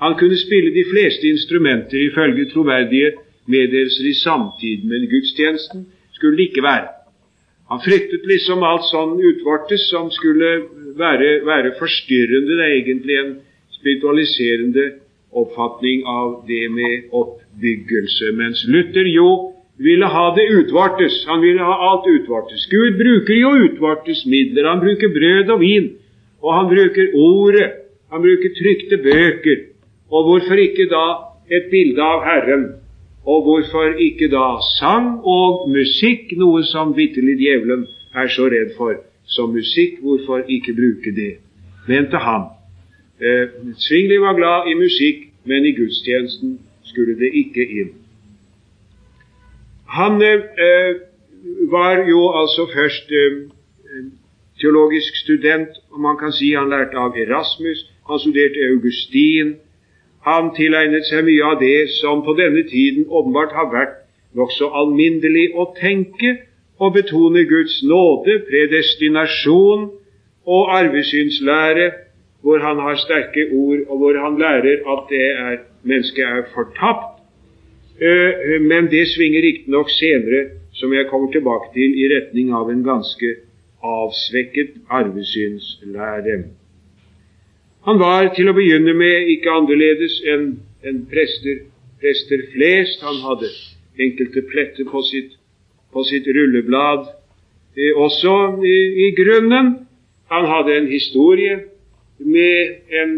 Han 0.00 0.16
kunne 0.18 0.36
spille 0.36 0.70
de 0.72 0.84
fleste 0.92 1.28
instrumenter 1.28 1.98
ifølge 2.08 2.48
troverdige 2.52 3.10
meddelelser 3.46 4.06
i 4.08 4.14
samtid, 4.24 4.88
med 4.88 5.10
gudstjenesten 5.12 5.86
skulle 6.24 6.40
det 6.40 6.48
ikke 6.50 6.64
være. 6.64 6.88
Han 7.72 7.80
fryktet 7.84 8.24
liksom 8.28 8.64
alt 8.64 8.84
sånn 8.90 9.16
utvortes 9.20 9.88
som 9.90 10.10
skulle 10.12 10.50
være, 10.96 11.40
være 11.44 11.72
forstyrrende. 11.78 12.56
Det 12.56 12.64
er 12.64 12.76
egentlig 12.80 13.16
en 13.20 13.32
spiritualiserende 13.76 14.84
oppfatning 15.34 16.04
av 16.08 16.44
det 16.48 16.68
med 16.72 17.10
oppbyggelse. 17.12 18.32
Mens 18.36 18.64
Luther 18.68 19.08
jo 19.08 19.28
ville 19.80 20.06
ha 20.06 20.26
det 20.36 20.46
utvortes. 20.60 21.24
Han 21.28 21.42
ville 21.42 21.64
ha 21.64 21.76
alt 21.90 22.06
utvortes. 22.08 22.68
Gud 22.70 23.00
bruker 23.00 23.34
jo 23.40 23.54
utvortes 23.66 24.22
midler. 24.28 24.68
Han 24.70 24.84
bruker 24.84 25.12
brød 25.16 25.56
og 25.56 25.64
vin, 25.64 25.90
og 26.44 26.54
han 26.54 26.70
bruker 26.70 27.16
ordet. 27.16 27.70
Han 28.12 28.22
bruker 28.22 28.54
trykte 28.60 29.00
bøker. 29.02 29.68
Og 30.12 30.28
hvorfor 30.28 30.60
ikke 30.60 30.86
da 30.92 31.06
et 31.50 31.72
bilde 31.72 32.02
av 32.04 32.22
Herren? 32.28 32.68
Og 33.26 33.42
hvorfor 33.42 33.96
ikke 33.98 34.28
da 34.28 34.58
sang 34.78 35.20
og 35.24 35.68
musikk, 35.72 36.34
noe 36.36 36.64
som 36.68 36.92
vitterlig 36.96 37.38
djevelen 37.40 37.86
er 38.14 38.28
så 38.28 38.50
redd 38.52 38.76
for 38.76 39.00
som 39.24 39.54
musikk? 39.56 40.00
Hvorfor 40.04 40.44
ikke 40.48 40.76
bruke 40.76 41.14
det? 41.16 41.32
mente 41.86 42.16
han. 42.16 42.42
Eh, 43.20 43.48
Svingli 43.76 44.16
var 44.18 44.34
glad 44.34 44.70
i 44.70 44.74
musikk, 44.74 45.18
men 45.44 45.64
i 45.64 45.72
gudstjenesten 45.72 46.58
skulle 46.84 47.18
det 47.18 47.30
ikke 47.34 47.66
inn. 47.80 47.92
Han 49.86 50.22
eh, 50.22 50.92
var 51.70 52.08
jo 52.08 52.20
altså 52.40 52.66
først 52.74 53.12
eh, 53.12 53.36
teologisk 54.60 55.16
student, 55.16 55.68
og 55.90 56.00
man 56.00 56.16
kan 56.16 56.32
si 56.32 56.54
han 56.54 56.70
lærte 56.70 56.98
av 56.98 57.16
Erasmus. 57.16 57.84
Han 58.08 58.18
studerte 58.18 58.68
Augustin, 58.72 59.54
han 60.24 60.54
tilegnet 60.56 61.04
seg 61.08 61.26
mye 61.26 61.44
av 61.50 61.60
det 61.60 61.90
som 61.98 62.22
på 62.24 62.32
denne 62.38 62.64
tiden 62.70 63.04
åpenbart 63.08 63.52
har 63.52 63.68
vært 63.72 64.00
nokså 64.34 64.70
alminnelig 64.74 65.50
å 65.54 65.68
tenke, 65.76 66.36
og 66.82 66.96
betone 66.96 67.44
Guds 67.46 67.76
nåde, 67.86 68.40
predestinasjon 68.48 69.84
og 70.50 70.72
arvesynslære, 70.74 71.90
hvor 72.44 72.60
han 72.60 72.80
har 72.82 72.98
sterke 73.00 73.46
ord, 73.52 73.84
og 73.88 74.00
hvor 74.00 74.18
han 74.20 74.40
lærer 74.40 74.82
at 74.94 75.06
det 75.12 75.22
er, 75.28 75.60
mennesket 75.86 76.24
er 76.24 76.42
fortapt. 76.56 77.22
Eh, 78.00 78.58
men 78.60 78.90
det 78.90 79.06
svinger 79.12 79.46
riktignok 79.46 79.92
senere, 79.94 80.42
som 80.74 80.92
jeg 80.92 81.06
kommer 81.12 81.30
tilbake 81.32 81.70
til, 81.76 81.94
i 81.94 82.10
retning 82.16 82.50
av 82.52 82.72
en 82.72 82.82
ganske 82.84 83.36
avsvekket 83.84 84.82
arvesynslære. 84.90 86.42
Han 87.84 88.00
var 88.00 88.30
til 88.36 88.48
å 88.48 88.56
begynne 88.56 88.94
med 88.96 89.28
ikke 89.34 89.52
annerledes 89.52 90.16
enn 90.32 90.46
en 90.88 91.02
prester, 91.10 91.66
prester 92.00 92.46
flest. 92.54 93.02
Han 93.04 93.20
hadde 93.26 93.50
enkelte 94.00 94.44
pletter 94.48 94.88
på 94.88 95.02
sitt, 95.04 95.36
på 95.92 96.04
sitt 96.08 96.26
rulleblad 96.26 97.10
eh, 97.76 97.92
også 97.92 98.34
i, 98.64 98.76
i, 99.04 99.10
grunnen. 99.18 99.74
Han 100.32 100.48
hadde 100.48 100.78
en 100.78 100.88
historie 100.88 101.58
med 102.24 102.96
en, 103.02 103.14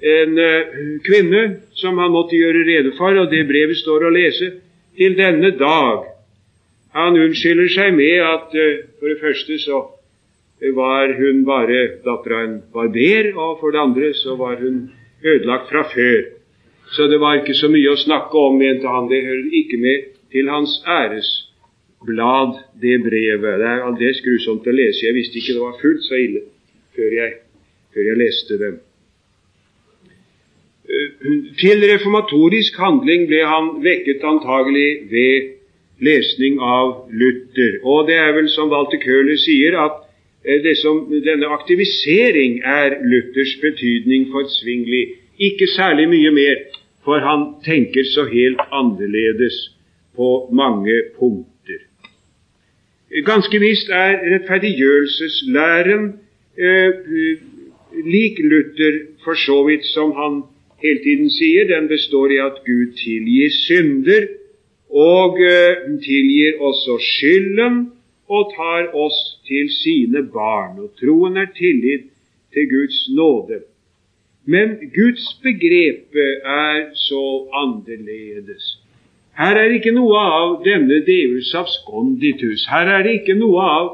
en 0.00 0.40
eh, 0.40 0.80
kvinne 1.04 1.44
som 1.76 2.00
han 2.00 2.14
måtte 2.16 2.38
gjøre 2.40 2.64
rede 2.68 2.94
for, 2.96 3.12
og 3.12 3.28
det 3.30 3.44
brevet 3.50 3.76
står 3.82 4.08
å 4.08 4.14
lese 4.14 4.54
til 4.96 5.20
denne 5.20 5.52
dag. 5.60 6.08
Han 6.96 7.16
unnskylder 7.16 7.68
seg 7.72 7.94
med 7.96 8.20
at 8.24 8.52
uh, 8.52 8.72
for 9.00 9.08
det 9.08 9.20
første 9.20 9.56
så 9.62 9.78
var 10.70 11.12
hun 11.18 11.44
bare 11.44 11.80
datter 12.04 12.34
av 12.36 12.44
en 12.44 12.58
barber, 12.72 13.32
og 13.34 13.58
for 13.60 13.74
det 13.74 13.80
andre 13.82 14.12
så 14.14 14.36
var 14.38 14.60
hun 14.62 14.90
ødelagt 15.22 15.70
fra 15.70 15.82
før. 15.90 16.22
Så 16.94 17.06
det 17.10 17.18
var 17.20 17.40
ikke 17.40 17.56
så 17.56 17.70
mye 17.72 17.90
å 17.90 17.98
snakke 17.98 18.38
om, 18.38 18.58
mente 18.60 18.86
han. 18.86 19.08
Det 19.10 19.24
hører 19.24 19.56
ikke 19.62 19.78
med 19.82 20.04
til 20.32 20.50
hans 20.52 20.76
æresblad, 20.86 22.60
det 22.82 23.00
brevet. 23.02 23.58
Det 23.58 23.68
er 23.72 23.86
aldeles 23.88 24.22
grusomt 24.22 24.68
å 24.68 24.76
lese. 24.76 25.06
Jeg 25.06 25.16
visste 25.16 25.40
ikke 25.40 25.56
det 25.56 25.64
var 25.64 25.80
fullt 25.80 26.06
så 26.06 26.20
ille 26.20 26.44
før 26.94 27.16
jeg, 27.16 27.34
før 27.94 28.08
jeg 28.10 28.20
leste 28.20 28.60
det. 28.60 28.72
Til 31.58 31.88
reformatorisk 31.88 32.78
handling 32.78 33.26
ble 33.30 33.42
han 33.48 33.74
vekket 33.82 34.22
antagelig 34.28 34.88
ved 35.10 35.50
lesning 36.02 36.58
av 36.60 37.08
Luther. 37.10 37.78
Og 37.82 38.06
det 38.10 38.18
er 38.20 38.34
vel 38.36 38.50
som 38.52 38.70
Walter 38.70 39.00
Køhler 39.00 39.38
sier, 39.40 39.78
at 39.80 40.01
Eh, 40.01 40.01
som, 40.82 41.06
denne 41.24 41.46
aktivisering 41.46 42.60
er 42.64 42.98
Luthers 43.04 43.56
betydning 43.62 44.30
for 44.32 44.48
Svingli. 44.48 45.04
Ikke 45.38 45.66
særlig 45.66 46.08
mye 46.08 46.30
mer, 46.30 46.56
for 47.04 47.18
han 47.18 47.62
tenker 47.64 48.04
så 48.04 48.24
helt 48.24 48.60
annerledes 48.72 49.54
på 50.16 50.50
mange 50.52 51.02
punkter. 51.18 51.80
Ganske 53.24 53.58
visst 53.60 53.88
er 53.90 54.18
rettferdiggjørelseslæren 54.32 56.12
eh, 56.58 56.90
lik 58.04 58.38
Luther 58.38 58.94
for 59.24 59.34
så 59.34 59.62
vidt 59.68 59.84
som 59.86 60.12
han 60.16 60.42
hele 60.82 61.02
tiden 61.04 61.30
sier. 61.30 61.68
Den 61.68 61.88
består 61.88 62.32
i 62.32 62.40
at 62.40 62.62
Gud 62.66 62.94
tilgir 62.98 63.50
synder, 63.66 64.26
og 64.90 65.40
eh, 65.40 65.98
tilgir 66.04 66.60
også 66.60 66.98
skylden 67.00 67.92
og 68.36 68.52
tar 68.56 68.88
oss 69.04 69.18
til 69.48 69.68
sine 69.82 70.22
barn. 70.34 70.78
Og 70.84 70.92
troen 71.00 71.36
er 71.36 71.50
tillit 71.56 72.08
til 72.52 72.68
Guds 72.74 73.00
nåde. 73.18 73.58
Men 74.44 74.68
Guds 74.94 75.26
begrep 75.42 76.16
er 76.44 76.94
så 76.94 77.24
annerledes. 77.62 78.78
Her 79.38 79.56
er 79.56 79.74
ikke 79.76 79.94
noe 79.96 80.18
av 80.18 80.56
denne 80.64 80.98
deus 81.06 81.54
absconditus. 81.56 82.66
Her 82.68 82.90
er 82.96 83.04
det 83.06 83.20
ikke 83.20 83.38
noe 83.38 83.62
av 83.64 83.86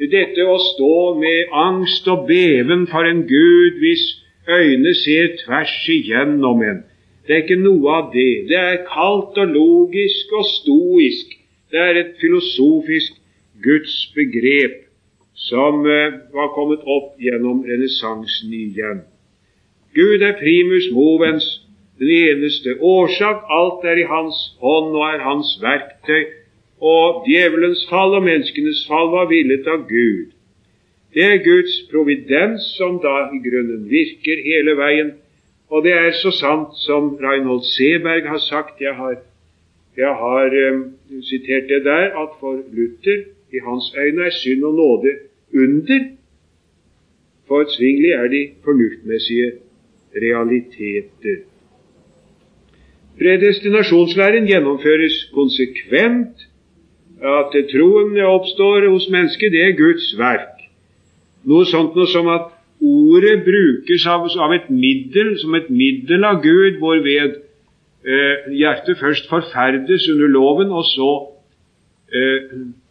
dette 0.00 0.44
å 0.44 0.56
stå 0.60 0.96
med 1.20 1.52
angst 1.52 2.08
og 2.12 2.26
beven 2.28 2.86
for 2.88 3.08
en 3.08 3.24
Gud 3.28 3.80
hvis 3.82 4.04
øyne 4.48 4.94
ser 4.94 5.34
tvers 5.42 5.74
igjennom 5.92 6.62
en. 6.62 6.84
Det 7.26 7.34
er 7.34 7.42
ikke 7.42 7.58
noe 7.60 7.94
av 7.98 8.10
det. 8.14 8.46
Det 8.48 8.56
er 8.60 8.84
kaldt 8.88 9.38
og 9.42 9.52
logisk 9.52 10.32
og 10.38 10.46
stoisk. 10.48 11.34
Det 11.72 11.80
er 11.82 12.00
et 12.00 12.12
filosofisk 12.20 13.15
Guds 13.62 14.12
begrep 14.14 14.86
som 15.36 15.86
eh, 15.86 16.12
var 16.32 16.54
kommet 16.54 16.82
opp 16.84 17.16
gjennom 17.20 17.62
renessansen 17.64 18.52
igjen. 18.52 19.04
Gud 19.96 20.22
er 20.24 20.36
primus 20.40 20.88
movens, 20.92 21.46
den 22.00 22.10
eneste 22.10 22.76
årsak. 22.80 23.44
Alt 23.48 23.84
er 23.84 24.00
i 24.00 24.08
Hans 24.08 24.40
hånd 24.60 24.96
og 24.96 25.04
er 25.08 25.24
Hans 25.24 25.56
verktøy. 25.62 26.24
Og 26.80 27.24
djevelens 27.28 27.86
fall 27.88 28.16
og 28.18 28.24
menneskenes 28.26 28.82
fall 28.88 29.08
var 29.14 29.30
villet 29.30 29.68
av 29.72 29.86
Gud. 29.88 30.34
Det 31.16 31.24
er 31.24 31.44
Guds 31.44 31.78
providens 31.88 32.66
som 32.76 32.98
da 33.00 33.30
i 33.32 33.40
grunnen 33.40 33.86
virker 33.88 34.42
hele 34.44 34.76
veien. 34.76 35.14
Og 35.72 35.86
det 35.86 35.94
er 35.96 36.12
så 36.20 36.30
sant 36.30 36.76
som 36.84 37.14
Reinhold 37.22 37.64
Seberg 37.64 38.28
har 38.28 38.42
sagt. 38.44 38.80
Jeg 38.80 38.92
har, 38.94 39.16
jeg 39.96 40.12
har 40.20 40.58
um, 40.68 40.82
sitert 41.24 41.72
det 41.72 41.84
der, 41.88 42.12
at 42.12 42.36
for 42.40 42.60
Luther 42.76 43.24
i 43.56 43.64
hans 43.66 43.86
øyne 44.02 44.28
er 44.28 44.34
synd 44.42 44.64
og 44.64 44.74
nåde 44.82 45.12
under. 45.62 46.00
for 47.48 47.64
Zwingli 47.74 48.10
er 48.10 48.28
de 48.28 48.42
fornuftmessige 48.64 49.52
realiteter. 50.24 51.36
Predestinasjonslæren 53.18 54.46
gjennomføres 54.46 55.16
konsekvent. 55.34 56.36
At 57.22 57.54
troen 57.72 58.18
oppstår 58.20 58.90
hos 58.90 59.08
mennesket, 59.10 59.52
det 59.52 59.62
er 59.64 59.78
Guds 59.78 60.18
verk. 60.18 60.56
Noe 61.48 61.64
sånt 61.70 61.94
noe 61.96 62.08
som 62.12 62.28
at 62.28 62.50
ordet 62.82 63.38
brukes 63.46 64.04
av, 64.10 64.26
av, 64.36 64.52
et 64.52 64.68
middel, 64.68 65.32
som 65.40 65.54
et 65.56 65.70
middel 65.70 66.26
av 66.28 66.42
Gud, 66.44 66.76
hvorved 66.82 67.38
eh, 68.04 68.50
hjertet 68.52 69.00
først 69.00 69.30
forferdes 69.30 70.10
under 70.12 70.28
loven, 70.34 70.74
og 70.74 70.84
så 70.90 71.10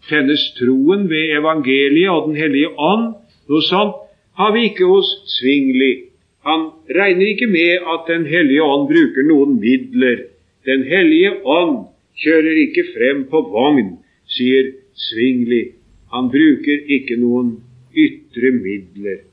tennes 0.10 0.44
troen 0.60 1.08
ved 1.10 1.38
evangeliet 1.40 2.12
og 2.12 2.30
Den 2.30 2.36
hellige 2.36 2.72
ånd. 2.78 3.14
Noe 3.50 3.64
sånt 3.64 4.02
har 4.36 4.52
vi 4.54 4.68
ikke 4.70 4.88
hos 4.90 5.12
Svingli. 5.38 6.10
Han 6.46 6.70
regner 6.90 7.32
ikke 7.34 7.48
med 7.48 7.86
at 7.94 8.08
Den 8.08 8.26
hellige 8.26 8.64
ånd 8.64 8.88
bruker 8.92 9.28
noen 9.30 9.60
midler. 9.60 10.26
Den 10.66 10.84
hellige 10.84 11.32
ånd 11.46 11.88
kjører 12.22 12.60
ikke 12.66 12.90
frem 12.94 13.24
på 13.30 13.42
vogn, 13.54 13.98
sier 14.28 14.74
Svingli. 14.96 15.76
Han 16.14 16.30
bruker 16.34 16.86
ikke 16.98 17.18
noen 17.20 17.58
ytre 17.96 18.52
midler. 18.56 19.24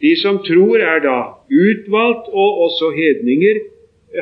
De 0.00 0.14
som 0.16 0.40
tror, 0.46 0.80
er 0.80 1.02
da 1.04 1.18
utvalgt, 1.50 2.30
og 2.32 2.64
også 2.66 2.90
hedninger 2.96 3.60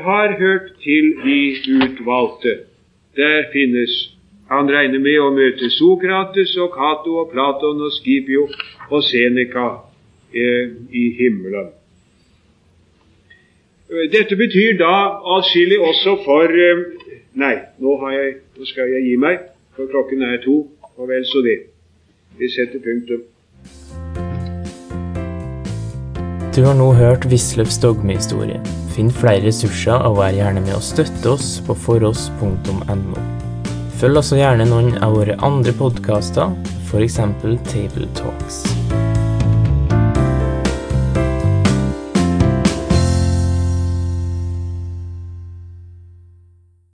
har 0.03 0.34
hørt 0.39 0.72
til 0.82 1.12
de 1.24 1.39
utvalgte. 1.78 2.55
Der 3.16 3.47
finnes 3.53 4.18
Han 4.49 4.70
regner 4.72 5.01
med 5.05 5.18
å 5.20 5.32
møte 5.34 5.68
Sokrates 5.74 6.55
og 6.57 6.72
Cato 6.72 7.18
og 7.20 7.32
Platon 7.34 7.82
og 7.84 7.92
Scipio 7.92 8.46
og 8.88 9.03
Seneca 9.05 9.66
eh, 10.32 10.72
i 10.88 11.05
himmelen. 11.18 11.74
Dette 14.12 14.36
betyr 14.36 14.76
da 14.80 14.94
atskillig 15.36 15.80
også 15.80 16.16
for 16.24 16.53
eh, 16.53 16.86
Nei, 17.38 17.55
nå, 17.78 17.92
jeg, 18.11 18.30
nå, 18.59 18.64
skal 18.66 18.88
jeg 18.90 19.05
gi 19.05 19.12
meg, 19.20 19.44
for 19.76 19.86
klokken 19.92 20.24
er 20.26 20.40
to, 20.42 20.57
og 20.96 21.07
vel 21.07 21.22
så 21.28 21.38
det. 21.44 21.59
Vi 22.40 22.49
setter 22.51 22.82
punktum. 22.82 23.22
Du 26.57 26.64
har 26.66 26.74
nå 26.74 26.90
hørt 26.99 27.28
Wisløffs 27.30 27.78
dogmehistorie. 27.84 28.59
Finn 28.96 29.14
flere 29.14 29.46
ressurser 29.46 30.03
og 30.09 30.18
vær 30.18 30.34
gjerne 30.34 30.66
med 30.66 30.80
å 30.80 30.82
støtte 30.82 31.36
oss 31.36 31.61
på 31.68 31.78
foross.no. 31.86 33.38
Følg 33.99 34.20
også 34.20 34.36
gjerne 34.38 34.62
noen 34.68 34.92
av 35.03 35.16
våre 35.18 35.34
andre 35.42 35.72
podkaster, 35.74 36.53
f.eks. 36.86 37.18
Table 37.66 38.07
Talks. 38.14 38.62